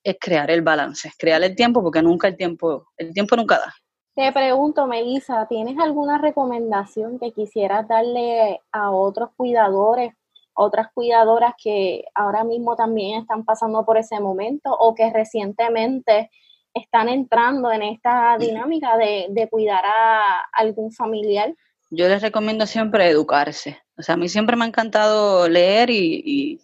es 0.03 0.17
crear 0.21 0.51
el 0.51 0.61
balance, 0.61 1.11
crear 1.17 1.43
el 1.43 1.55
tiempo 1.55 1.81
porque 1.81 2.03
nunca 2.03 2.27
el 2.27 2.37
tiempo, 2.37 2.85
el 2.95 3.11
tiempo 3.11 3.35
nunca 3.35 3.57
da. 3.57 3.73
Te 4.13 4.31
pregunto, 4.31 4.85
Melissa, 4.85 5.47
¿tienes 5.47 5.79
alguna 5.79 6.19
recomendación 6.19 7.17
que 7.17 7.31
quisieras 7.31 7.87
darle 7.87 8.61
a 8.71 8.91
otros 8.91 9.31
cuidadores, 9.35 10.13
otras 10.53 10.89
cuidadoras 10.93 11.55
que 11.61 12.05
ahora 12.13 12.43
mismo 12.43 12.75
también 12.75 13.21
están 13.21 13.45
pasando 13.45 13.83
por 13.83 13.97
ese 13.97 14.19
momento 14.19 14.71
o 14.71 14.93
que 14.93 15.11
recientemente 15.11 16.29
están 16.71 17.09
entrando 17.09 17.71
en 17.71 17.81
esta 17.81 18.37
dinámica 18.37 18.95
de, 18.95 19.47
cuidar 19.49 19.83
a 19.83 20.41
algún 20.53 20.91
familiar? 20.91 21.55
Yo 21.91 22.07
les 22.09 22.21
recomiendo 22.21 22.65
siempre 22.65 23.09
educarse. 23.09 23.79
O 23.97 24.01
sea, 24.01 24.15
a 24.15 24.17
mí 24.17 24.27
siempre 24.27 24.55
me 24.55 24.65
ha 24.65 24.67
encantado 24.67 25.47
leer 25.47 25.89
y, 25.89 26.61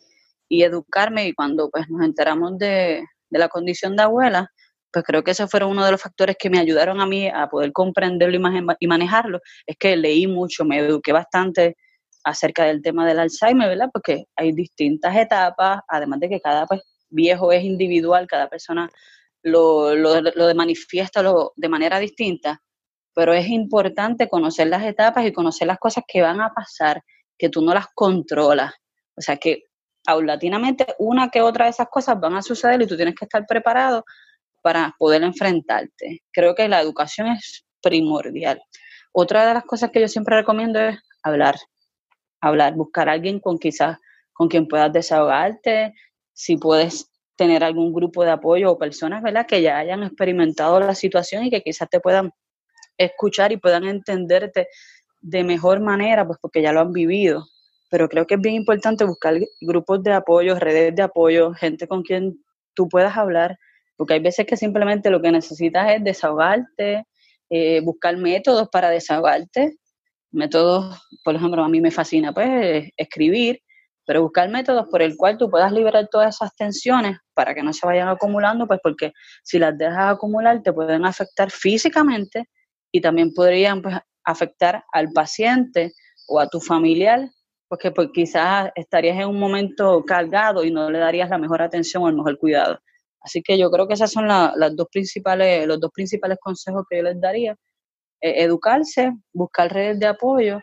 educarme 0.50 1.28
y 1.28 1.34
cuando 1.34 1.70
pues 1.70 1.90
nos 1.90 2.06
enteramos 2.06 2.58
de, 2.58 3.06
la 3.30 3.48
condición 3.48 3.96
de 3.96 4.04
abuela, 4.04 4.51
pues 4.92 5.06
creo 5.06 5.24
que 5.24 5.32
ese 5.32 5.48
fueron 5.48 5.72
uno 5.72 5.86
de 5.86 5.92
los 5.92 6.01
factores 6.01 6.36
que 6.38 6.50
me 6.50 6.60
ayudaron 6.60 7.00
a 7.00 7.06
mí 7.06 7.30
a 7.30 7.48
poder 7.48 7.72
comprenderlo 7.72 8.36
y 8.80 8.88
manejarlo. 8.88 9.40
Es 9.66 9.78
que 9.78 9.96
leí 9.96 10.28
mucho, 10.28 10.66
me 10.66 10.80
eduqué 10.80 11.13
bastante 11.13 11.78
acerca 12.24 12.66
del 12.66 12.82
tema 12.82 13.08
del 13.08 13.20
Alzheimer, 13.20 13.70
¿verdad? 13.70 13.90
Porque 13.94 14.25
hay 14.36 14.51
distintas 14.51 15.16
etapas, 15.16 15.82
además 15.88 16.20
de 16.20 16.30
que 16.30 16.42
cada 16.42 16.66
pues, 16.66 16.82
viejo 17.10 17.51
es 17.51 17.63
individual, 17.63 18.28
cada 18.28 18.50
persona 18.50 18.90
lo, 19.44 19.96
lo, 19.96 20.22
lo 20.22 20.48
de 20.48 20.54
manifiesta 20.54 21.24
lo, 21.24 21.54
de 21.56 21.70
manera 21.70 22.00
distinta, 22.00 22.62
pero 23.13 23.34
es 23.34 23.48
importante 23.48 24.30
conocer 24.30 24.68
las 24.68 24.84
etapas 24.84 25.25
y 25.25 25.34
conocer 25.34 25.68
las 25.68 25.80
cosas 25.80 26.03
que 26.08 26.22
van 26.22 26.41
a 26.41 26.53
pasar, 26.53 27.01
que 27.38 27.50
tú 27.50 27.62
no 27.62 27.74
las 27.74 27.88
controlas. 27.94 28.74
O 29.15 29.22
sea 29.22 29.38
que 29.38 29.63
paulatinamente 30.03 30.86
una 31.00 31.30
que 31.30 31.41
otra 31.41 31.65
de 31.65 31.72
esas 31.72 31.88
cosas 31.89 32.20
van 32.20 32.36
a 32.36 32.41
suceder 32.41 32.82
y 32.82 32.88
tú 32.88 32.96
tienes 32.96 33.15
que 33.15 33.25
estar 33.25 33.46
preparado 33.46 34.03
para 34.62 34.96
poder 34.98 35.24
enfrentarte. 35.24 36.24
Creo 36.32 36.56
que 36.56 36.68
la 36.68 36.82
educación 36.82 37.27
es 37.27 37.65
primordial. 37.82 38.62
Otra 39.12 39.48
de 39.48 39.53
las 39.53 39.63
cosas 39.63 39.91
que 39.91 40.00
yo 40.00 40.08
siempre 40.08 40.38
recomiendo 40.38 40.80
es 40.80 40.98
hablar, 41.24 41.56
hablar, 42.39 42.74
buscar 42.75 43.10
a 43.10 43.13
alguien 43.13 43.39
con 43.39 43.58
quizás 43.58 43.98
con 44.34 44.48
quien 44.48 44.68
puedas 44.68 44.91
desahogarte, 44.91 45.94
si 46.34 46.58
puedes 46.58 47.12
tener 47.36 47.63
algún 47.63 47.94
grupo 47.94 48.24
de 48.24 48.32
apoyo 48.32 48.72
o 48.72 48.77
personas, 48.77 49.22
¿verdad?, 49.22 49.46
que 49.46 49.62
ya 49.62 49.77
hayan 49.77 50.03
experimentado 50.03 50.80
la 50.80 50.96
situación 50.96 51.44
y 51.44 51.50
que 51.50 51.62
quizás 51.62 51.89
te 51.89 52.00
puedan 52.00 52.32
escuchar 53.05 53.51
y 53.51 53.58
puedan 53.58 53.86
entenderte 53.86 54.67
de 55.22 55.43
mejor 55.43 55.79
manera, 55.79 56.25
pues 56.25 56.39
porque 56.41 56.62
ya 56.62 56.74
lo 56.74 56.81
han 56.81 56.91
vivido. 56.91 57.46
Pero 57.89 58.08
creo 58.10 58.25
que 58.25 58.36
es 58.36 58.41
bien 58.41 58.55
importante 58.55 59.03
buscar 59.03 59.36
grupos 59.62 60.01
de 60.03 60.13
apoyo, 60.13 60.58
redes 60.58 60.96
de 60.96 61.01
apoyo, 61.01 61.53
gente 61.53 61.88
con 61.88 62.03
quien 62.03 62.43
tú 62.74 62.88
puedas 62.88 63.17
hablar 63.17 63.58
porque 64.01 64.15
hay 64.15 64.20
veces 64.20 64.48
que 64.48 64.58
simplemente 64.58 65.12
lo 65.12 65.22
que 65.22 65.31
necesitas 65.31 65.91
es 65.91 66.03
desahogarte, 66.03 67.05
eh, 67.51 67.81
buscar 67.81 68.17
métodos 68.17 68.67
para 68.70 68.89
desahogarte, 68.89 69.77
métodos, 70.31 71.00
por 71.24 71.36
ejemplo, 71.36 71.63
a 71.63 71.70
mí 71.70 71.79
me 71.81 71.91
fascina 71.91 72.34
pues 72.34 72.89
escribir, 72.98 73.60
pero 74.03 74.24
buscar 74.24 74.50
métodos 74.50 74.88
por 74.89 75.03
el 75.03 75.15
cual 75.15 75.38
tú 75.38 75.51
puedas 75.51 75.72
liberar 75.72 76.08
todas 76.10 76.34
esas 76.34 76.55
tensiones 76.55 77.20
para 77.36 77.53
que 77.53 77.62
no 77.62 77.74
se 77.74 77.86
vayan 77.86 78.08
acumulando, 78.08 78.65
pues 78.65 78.79
porque 78.81 79.12
si 79.43 79.60
las 79.60 79.77
dejas 79.77 80.15
acumular 80.15 80.63
te 80.63 80.74
pueden 80.74 81.05
afectar 81.05 81.51
físicamente 81.51 82.46
y 82.91 83.01
también 83.01 83.33
podrían 83.33 83.81
pues, 83.81 83.95
afectar 84.24 84.83
al 84.91 85.12
paciente 85.12 85.93
o 86.27 86.39
a 86.39 86.48
tu 86.48 86.60
familiar, 86.60 87.29
porque 87.67 87.91
pues, 87.91 88.10
quizás 88.13 88.71
estarías 88.75 89.17
en 89.17 89.27
un 89.27 89.39
momento 89.39 90.03
cargado 90.05 90.63
y 90.63 90.71
no 90.71 90.89
le 90.89 91.00
darías 91.00 91.29
la 91.29 91.38
mejor 91.38 91.62
atención 91.62 92.03
o 92.03 92.10
el 92.10 92.15
mejor 92.15 92.38
cuidado. 92.38 92.79
Así 93.21 93.41
que 93.41 93.57
yo 93.57 93.69
creo 93.69 93.88
que 93.88 93.93
esos 93.93 94.12
son 94.12 94.27
las 94.27 94.75
dos 94.75 94.88
principales, 94.91 95.67
los 95.67 95.79
dos 95.79 95.91
principales 95.93 96.38
consejos 96.41 96.86
que 96.89 96.98
yo 96.98 97.03
les 97.03 97.21
daría. 97.21 97.55
E, 98.21 98.43
educarse, 98.43 99.12
buscar 99.33 99.74
redes 99.74 100.00
de 100.00 100.07
apoyo 100.07 100.60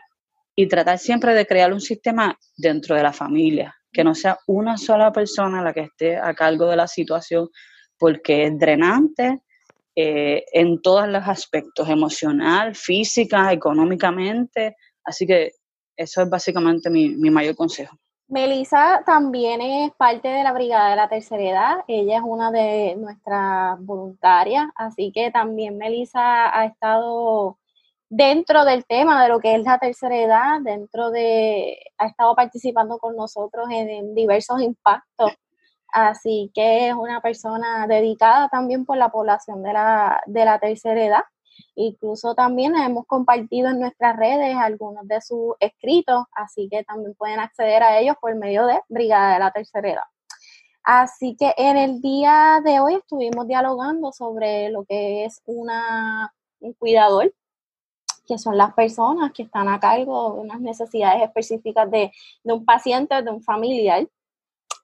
y 0.55 0.67
tratar 0.67 0.97
siempre 0.97 1.33
de 1.33 1.45
crear 1.45 1.73
un 1.73 1.81
sistema 1.81 2.37
dentro 2.57 2.95
de 2.95 3.03
la 3.03 3.13
familia, 3.13 3.75
que 3.91 4.03
no 4.03 4.15
sea 4.15 4.37
una 4.47 4.77
sola 4.77 5.11
persona 5.11 5.61
la 5.61 5.73
que 5.73 5.81
esté 5.81 6.17
a 6.17 6.33
cargo 6.33 6.67
de 6.67 6.77
la 6.77 6.87
situación, 6.87 7.49
porque 7.97 8.45
es 8.45 8.57
drenante 8.57 9.41
eh, 10.01 10.45
en 10.53 10.81
todos 10.81 11.07
los 11.07 11.27
aspectos, 11.27 11.89
emocional, 11.89 12.73
física, 12.75 13.51
económicamente. 13.51 14.75
Así 15.03 15.27
que 15.27 15.51
eso 15.97 16.21
es 16.21 16.29
básicamente 16.29 16.89
mi, 16.89 17.09
mi 17.09 17.29
mayor 17.29 17.55
consejo. 17.55 17.97
Melissa 18.29 19.01
también 19.05 19.59
es 19.59 19.91
parte 19.97 20.27
de 20.27 20.43
la 20.43 20.53
Brigada 20.53 20.91
de 20.91 20.95
la 20.95 21.09
Tercera 21.09 21.43
Edad. 21.43 21.77
Ella 21.87 22.17
es 22.17 22.23
una 22.23 22.51
de 22.51 22.95
nuestras 22.95 23.77
voluntarias, 23.83 24.67
así 24.75 25.11
que 25.11 25.31
también 25.31 25.77
Melissa 25.77 26.57
ha 26.57 26.65
estado 26.65 27.57
dentro 28.09 28.65
del 28.65 28.85
tema 28.85 29.21
de 29.21 29.29
lo 29.29 29.39
que 29.39 29.55
es 29.55 29.63
la 29.63 29.77
tercera 29.77 30.17
edad, 30.17 30.61
dentro 30.61 31.11
de, 31.11 31.77
ha 31.97 32.07
estado 32.07 32.35
participando 32.35 32.97
con 32.97 33.15
nosotros 33.15 33.67
en, 33.71 34.15
diversos 34.15 34.61
impactos. 34.61 35.33
Así 35.91 36.51
que 36.53 36.89
es 36.89 36.93
una 36.93 37.21
persona 37.21 37.87
dedicada 37.87 38.49
también 38.49 38.85
por 38.85 38.97
la 38.97 39.09
población 39.09 39.63
de 39.63 39.73
la, 39.73 40.21
de 40.25 40.45
la 40.45 40.59
tercera 40.59 41.03
edad. 41.03 41.23
Incluso 41.75 42.35
también 42.35 42.75
hemos 42.75 43.05
compartido 43.05 43.69
en 43.69 43.79
nuestras 43.79 44.15
redes 44.15 44.55
algunos 44.55 45.07
de 45.07 45.21
sus 45.21 45.55
escritos, 45.59 46.25
así 46.33 46.69
que 46.71 46.83
también 46.83 47.15
pueden 47.15 47.39
acceder 47.39 47.83
a 47.83 47.99
ellos 47.99 48.15
por 48.21 48.35
medio 48.35 48.65
de 48.65 48.79
Brigada 48.87 49.33
de 49.33 49.39
la 49.39 49.51
Tercera 49.51 49.89
Edad. 49.89 50.03
Así 50.83 51.35
que 51.37 51.53
en 51.57 51.77
el 51.77 52.01
día 52.01 52.61
de 52.63 52.79
hoy 52.79 52.95
estuvimos 52.95 53.47
dialogando 53.47 54.11
sobre 54.11 54.69
lo 54.69 54.85
que 54.85 55.25
es 55.25 55.41
una, 55.45 56.33
un 56.59 56.73
cuidador 56.73 57.33
que 58.29 58.37
son 58.37 58.57
las 58.57 58.73
personas 58.73 59.31
que 59.31 59.43
están 59.43 59.67
a 59.67 59.79
cargo 59.79 60.33
de 60.33 60.41
unas 60.41 60.61
necesidades 60.61 61.23
específicas 61.23 61.89
de, 61.89 62.11
un 62.43 62.63
paciente, 62.63 63.21
de 63.23 63.31
un 63.31 63.41
familiar. 63.41 64.07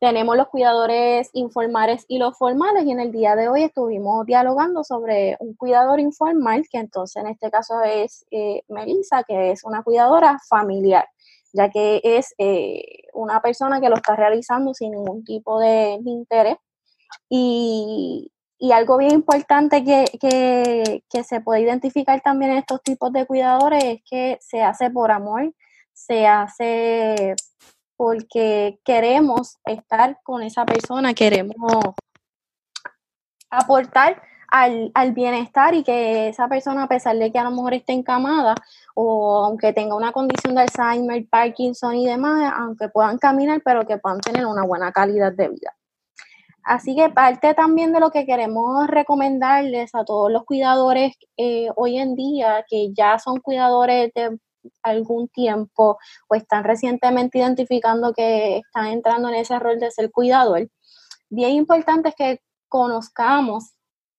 Tenemos 0.05 0.37
los 0.37 0.49
cuidadores 0.49 1.31
informales 1.33 2.05
y 2.07 2.19
los 2.19 2.37
formales 2.37 2.85
y 2.85 2.91
en 2.91 2.99
el 2.99 3.11
día 3.11 3.35
de 3.35 3.49
hoy 3.49 3.63
estuvimos 3.63 4.23
dialogando 4.27 4.83
sobre 4.83 5.35
un 5.39 5.55
cuidador 5.55 5.99
informal, 5.99 6.63
que 6.71 6.77
entonces 6.77 7.23
en 7.23 7.31
este 7.31 7.49
caso 7.49 7.81
es 7.81 8.23
eh, 8.29 8.61
Melissa, 8.67 9.23
que 9.23 9.49
es 9.49 9.63
una 9.63 9.81
cuidadora 9.81 10.37
familiar, 10.47 11.09
ya 11.53 11.71
que 11.71 12.01
es 12.03 12.35
eh, 12.37 12.83
una 13.15 13.41
persona 13.41 13.81
que 13.81 13.89
lo 13.89 13.95
está 13.95 14.15
realizando 14.15 14.75
sin 14.75 14.91
ningún 14.91 15.23
tipo 15.23 15.59
de 15.59 15.97
interés. 16.05 16.57
Y, 17.27 18.31
y 18.59 18.73
algo 18.73 18.97
bien 18.97 19.13
importante 19.13 19.83
que, 19.83 21.01
se 21.23 21.41
puede 21.41 21.61
identificar 21.61 22.21
también 22.21 22.51
en 22.51 22.57
estos 22.57 22.83
tipos 22.83 23.11
de 23.11 23.25
cuidadores 23.25 23.83
es 23.83 24.01
que 24.07 24.37
se 24.39 24.61
hace 24.61 24.91
por 24.91 25.09
amor, 25.09 25.51
se 25.93 26.27
hace 26.27 27.35
porque 27.97 28.79
queremos 28.83 29.57
estar 29.65 30.19
con 30.23 30.43
esa 30.43 30.65
persona, 30.65 31.13
queremos 31.13 31.55
aportar 33.49 34.21
al, 34.49 34.91
al, 34.93 35.11
bienestar 35.13 35.73
y 35.73 35.83
que 35.83 36.29
esa 36.29 36.47
persona, 36.47 36.83
a 36.83 36.87
pesar 36.87 37.17
de 37.17 37.31
que 37.31 37.39
a 37.39 37.43
lo 37.43 37.51
mejor 37.51 37.73
esté 37.73 37.93
encamada 37.93 38.55
o 38.93 39.45
aunque 39.45 39.73
tenga 39.73 39.95
una 39.95 40.11
condición 40.11 40.55
de 40.55 40.61
Alzheimer, 40.61 41.27
Parkinson 41.29 41.95
y 41.95 42.05
demás, 42.05 42.53
aunque 42.57 42.89
puedan 42.89 43.17
caminar, 43.17 43.61
pero 43.63 43.85
que 43.85 43.97
puedan 43.97 44.19
tener 44.19 44.45
una 44.45 44.63
buena 44.63 44.91
calidad 44.91 45.33
de 45.33 45.49
vida. 45.49 45.75
Así 46.65 46.95
que 46.95 47.09
parte 47.09 47.53
también 47.53 47.93
de 47.93 47.99
lo 47.99 48.09
que 48.09 48.25
queremos 48.25 48.87
recomendarles 48.87 49.93
a 49.93 50.03
todos 50.03 50.31
los 50.31 50.45
cuidadores 50.45 51.15
eh, 51.37 51.69
hoy 51.75 51.99
en 51.99 52.15
día, 52.15 52.65
que 52.67 52.91
ya 52.91 53.19
son 53.19 53.39
cuidadores 53.39 54.11
de 54.15 54.39
algún 54.83 55.27
tiempo 55.29 55.97
o 56.27 56.35
están 56.35 56.63
recientemente 56.63 57.39
identificando 57.39 58.13
que 58.13 58.57
están 58.57 58.87
entrando 58.87 59.29
en 59.29 59.35
ese 59.35 59.57
rol 59.59 59.79
de 59.79 59.91
ser 59.91 60.11
cuidador, 60.11 60.69
bien 61.29 61.51
importante 61.51 62.09
es 62.09 62.15
que 62.15 62.41
conozcamos 62.67 63.75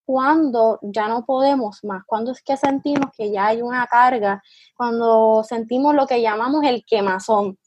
cuando 0.07 0.79
ya 0.83 1.09
no 1.09 1.27
podemos 1.27 1.83
más, 1.83 2.05
cuando 2.07 2.31
es 2.31 2.41
que 2.41 2.57
sentimos 2.57 3.11
que 3.17 3.33
ya 3.33 3.47
hay 3.47 3.61
una 3.61 3.87
carga, 3.87 4.43
cuando 4.77 5.43
sentimos 5.43 5.95
lo 5.95 6.07
que 6.07 6.23
llamamos 6.23 6.65
el 6.65 6.85
quemazón, 6.87 7.59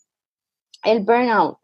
el 0.84 1.04
burnout. 1.04 1.59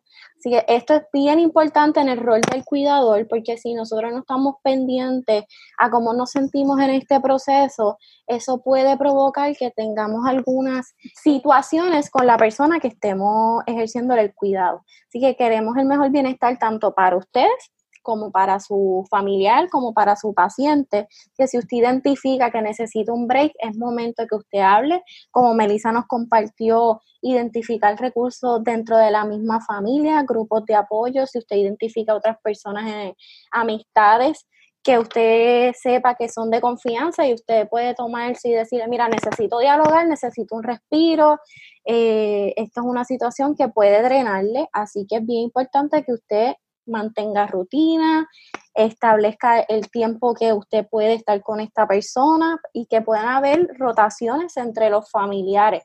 Así 0.45 0.51
que 0.51 0.63
esto 0.67 0.93
es 0.93 1.01
bien 1.11 1.39
importante 1.39 1.99
en 1.99 2.07
el 2.07 2.19
rol 2.19 2.39
del 2.41 2.63
cuidador, 2.63 3.27
porque 3.27 3.57
si 3.57 3.73
nosotros 3.73 4.11
no 4.11 4.19
estamos 4.19 4.57
pendientes 4.61 5.45
a 5.79 5.89
cómo 5.89 6.13
nos 6.13 6.29
sentimos 6.29 6.79
en 6.81 6.91
este 6.91 7.19
proceso, 7.19 7.97
eso 8.27 8.61
puede 8.61 8.95
provocar 8.95 9.55
que 9.57 9.71
tengamos 9.71 10.23
algunas 10.27 10.93
situaciones 11.15 12.11
con 12.11 12.27
la 12.27 12.37
persona 12.37 12.79
que 12.79 12.89
estemos 12.89 13.63
ejerciendo 13.65 14.13
el 14.13 14.35
cuidado. 14.35 14.83
Así 15.07 15.19
que 15.19 15.35
queremos 15.35 15.77
el 15.77 15.85
mejor 15.85 16.11
bienestar 16.11 16.59
tanto 16.59 16.93
para 16.93 17.17
ustedes 17.17 17.71
como 18.05 18.31
para 18.31 18.59
su 18.59 19.05
familiar, 19.09 19.67
como 19.69 19.93
para 19.93 20.15
su 20.15 20.33
paciente, 20.33 21.07
que 21.35 21.47
si 21.47 21.57
usted 21.57 21.77
identifica 21.77 22.51
que 22.51 22.61
necesita 22.61 23.11
un 23.11 23.27
break, 23.27 23.51
es 23.59 23.75
momento 23.75 24.25
que 24.29 24.35
usted 24.35 24.59
hable, 24.59 25.01
como 25.31 25.55
Melissa 25.55 25.91
nos 25.91 26.05
compartió, 26.05 27.01
identificar 27.21 27.99
recursos 27.99 28.63
dentro 28.63 28.97
de 28.97 29.09
la 29.09 29.25
misma 29.25 29.59
familia, 29.59 30.23
grupos 30.23 30.63
de 30.65 30.75
apoyo, 30.75 31.25
si 31.25 31.39
usted 31.39 31.55
identifica 31.57 32.15
otras 32.15 32.37
personas, 32.43 32.85
en 32.87 33.13
amistades, 33.51 34.45
que 34.83 34.99
usted 34.99 35.73
sepa 35.73 36.13
que 36.13 36.29
son 36.29 36.51
de 36.51 36.61
confianza 36.61 37.25
y 37.25 37.33
usted 37.33 37.67
puede 37.67 37.95
tomarse 37.95 38.49
y 38.49 38.53
decirle, 38.53 38.87
mira, 38.87 39.09
necesito 39.09 39.57
dialogar, 39.57 40.07
necesito 40.07 40.55
un 40.55 40.61
respiro, 40.61 41.39
eh, 41.85 42.53
esto 42.55 42.81
es 42.81 42.85
una 42.85 43.03
situación 43.03 43.55
que 43.55 43.67
puede 43.67 44.03
drenarle, 44.03 44.67
así 44.71 45.07
que 45.09 45.15
es 45.15 45.25
bien 45.25 45.41
importante 45.41 46.03
que 46.03 46.13
usted 46.13 46.53
mantenga 46.85 47.47
rutina, 47.47 48.29
establezca 48.73 49.61
el 49.61 49.89
tiempo 49.89 50.33
que 50.33 50.53
usted 50.53 50.87
puede 50.87 51.13
estar 51.13 51.41
con 51.41 51.59
esta 51.59 51.87
persona 51.87 52.59
y 52.73 52.85
que 52.85 53.01
puedan 53.01 53.27
haber 53.27 53.69
rotaciones 53.77 54.57
entre 54.57 54.89
los 54.89 55.09
familiares. 55.09 55.83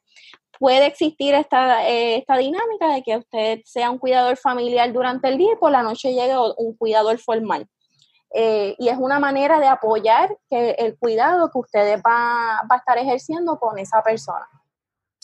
Puede 0.58 0.86
existir 0.86 1.34
esta, 1.34 1.88
eh, 1.88 2.16
esta 2.18 2.36
dinámica 2.36 2.88
de 2.92 3.02
que 3.02 3.16
usted 3.16 3.60
sea 3.64 3.90
un 3.90 3.98
cuidador 3.98 4.36
familiar 4.36 4.92
durante 4.92 5.28
el 5.28 5.38
día 5.38 5.52
y 5.54 5.56
por 5.56 5.70
la 5.70 5.82
noche 5.82 6.12
llegue 6.12 6.34
un 6.58 6.76
cuidador 6.76 7.18
formal. 7.18 7.66
Eh, 8.32 8.76
y 8.78 8.88
es 8.88 8.96
una 8.98 9.18
manera 9.18 9.58
de 9.58 9.66
apoyar 9.66 10.36
que 10.48 10.70
el 10.72 10.96
cuidado 10.98 11.50
que 11.50 11.58
usted 11.58 12.00
va, 12.06 12.62
va 12.70 12.76
a 12.76 12.78
estar 12.78 12.98
ejerciendo 12.98 13.58
con 13.58 13.78
esa 13.78 14.02
persona. 14.02 14.46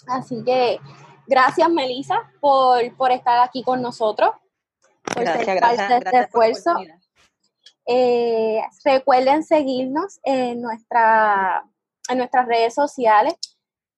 Así 0.08 0.42
que 0.44 0.80
gracias, 1.26 1.68
Melissa, 1.70 2.30
por, 2.40 2.96
por 2.96 3.10
estar 3.12 3.38
aquí 3.46 3.62
con 3.62 3.82
nosotros 3.82 4.30
por 5.14 5.24
gracias, 5.24 5.60
parte 5.60 5.88
de 5.88 5.98
este 5.98 6.18
esfuerzo. 6.20 6.74
Eh, 7.86 8.60
recuerden 8.84 9.44
seguirnos 9.44 10.18
en, 10.24 10.60
nuestra, 10.60 11.64
en 12.08 12.18
nuestras 12.18 12.46
redes 12.46 12.74
sociales. 12.74 13.34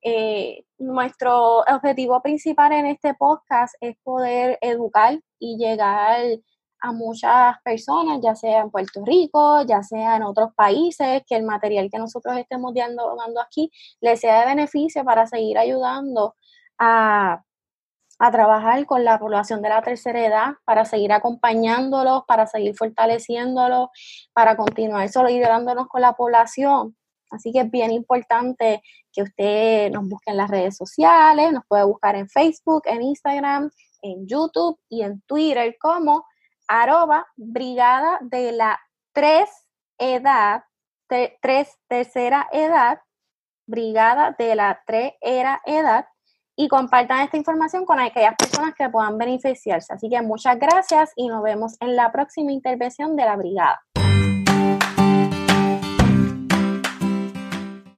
Eh, 0.02 0.64
nuestro 0.78 1.60
objetivo 1.60 2.20
principal 2.22 2.72
en 2.72 2.86
este 2.86 3.14
podcast 3.14 3.74
es 3.80 3.96
poder 4.04 4.58
educar 4.60 5.18
y 5.38 5.56
llegar 5.56 6.20
a 6.80 6.92
muchas 6.92 7.56
personas, 7.64 8.20
ya 8.22 8.36
sea 8.36 8.60
en 8.60 8.70
Puerto 8.70 9.04
Rico, 9.04 9.62
ya 9.62 9.82
sea 9.82 10.16
en 10.16 10.22
otros 10.22 10.54
países, 10.54 11.22
que 11.26 11.36
el 11.36 11.42
material 11.42 11.90
que 11.90 11.98
nosotros 11.98 12.36
estemos 12.36 12.72
dando, 12.74 13.16
dando 13.16 13.40
aquí 13.40 13.70
les 14.00 14.20
sea 14.20 14.40
de 14.40 14.54
beneficio 14.54 15.04
para 15.04 15.26
seguir 15.26 15.58
ayudando 15.58 16.36
a 16.78 17.42
a 18.18 18.30
trabajar 18.30 18.84
con 18.86 19.04
la 19.04 19.18
población 19.18 19.62
de 19.62 19.68
la 19.68 19.82
tercera 19.82 20.24
edad 20.24 20.54
para 20.64 20.84
seguir 20.84 21.12
acompañándolos, 21.12 22.24
para 22.26 22.46
seguir 22.46 22.74
fortaleciéndolos, 22.76 23.88
para 24.32 24.56
continuar 24.56 25.08
solidarándonos 25.08 25.88
con 25.88 26.00
la 26.00 26.14
población. 26.14 26.96
Así 27.30 27.52
que 27.52 27.60
es 27.60 27.70
bien 27.70 27.90
importante 27.92 28.82
que 29.12 29.22
usted 29.22 29.90
nos 29.90 30.08
busque 30.08 30.30
en 30.30 30.38
las 30.38 30.50
redes 30.50 30.76
sociales, 30.76 31.52
nos 31.52 31.64
puede 31.68 31.84
buscar 31.84 32.16
en 32.16 32.28
Facebook, 32.28 32.82
en 32.86 33.02
Instagram, 33.02 33.70
en 34.02 34.26
YouTube 34.26 34.78
y 34.88 35.02
en 35.02 35.20
Twitter 35.22 35.76
como 35.80 36.24
arroba 36.66 37.26
brigada 37.36 38.18
de 38.22 38.52
la 38.52 38.78
3 39.12 39.48
edad, 39.98 40.64
tres 41.08 41.76
tercera 41.88 42.48
edad, 42.52 43.00
brigada 43.66 44.34
de 44.38 44.54
la 44.54 44.82
tres 44.86 45.12
era 45.20 45.60
edad 45.66 46.06
y 46.58 46.66
compartan 46.66 47.20
esta 47.20 47.36
información 47.36 47.86
con 47.86 48.00
aquellas 48.00 48.34
personas 48.34 48.74
que 48.76 48.88
puedan 48.88 49.16
beneficiarse. 49.16 49.94
Así 49.94 50.10
que 50.10 50.20
muchas 50.22 50.58
gracias 50.58 51.12
y 51.14 51.28
nos 51.28 51.40
vemos 51.40 51.76
en 51.80 51.94
la 51.94 52.10
próxima 52.10 52.50
intervención 52.50 53.14
de 53.14 53.24
la 53.24 53.36
brigada. 53.36 53.80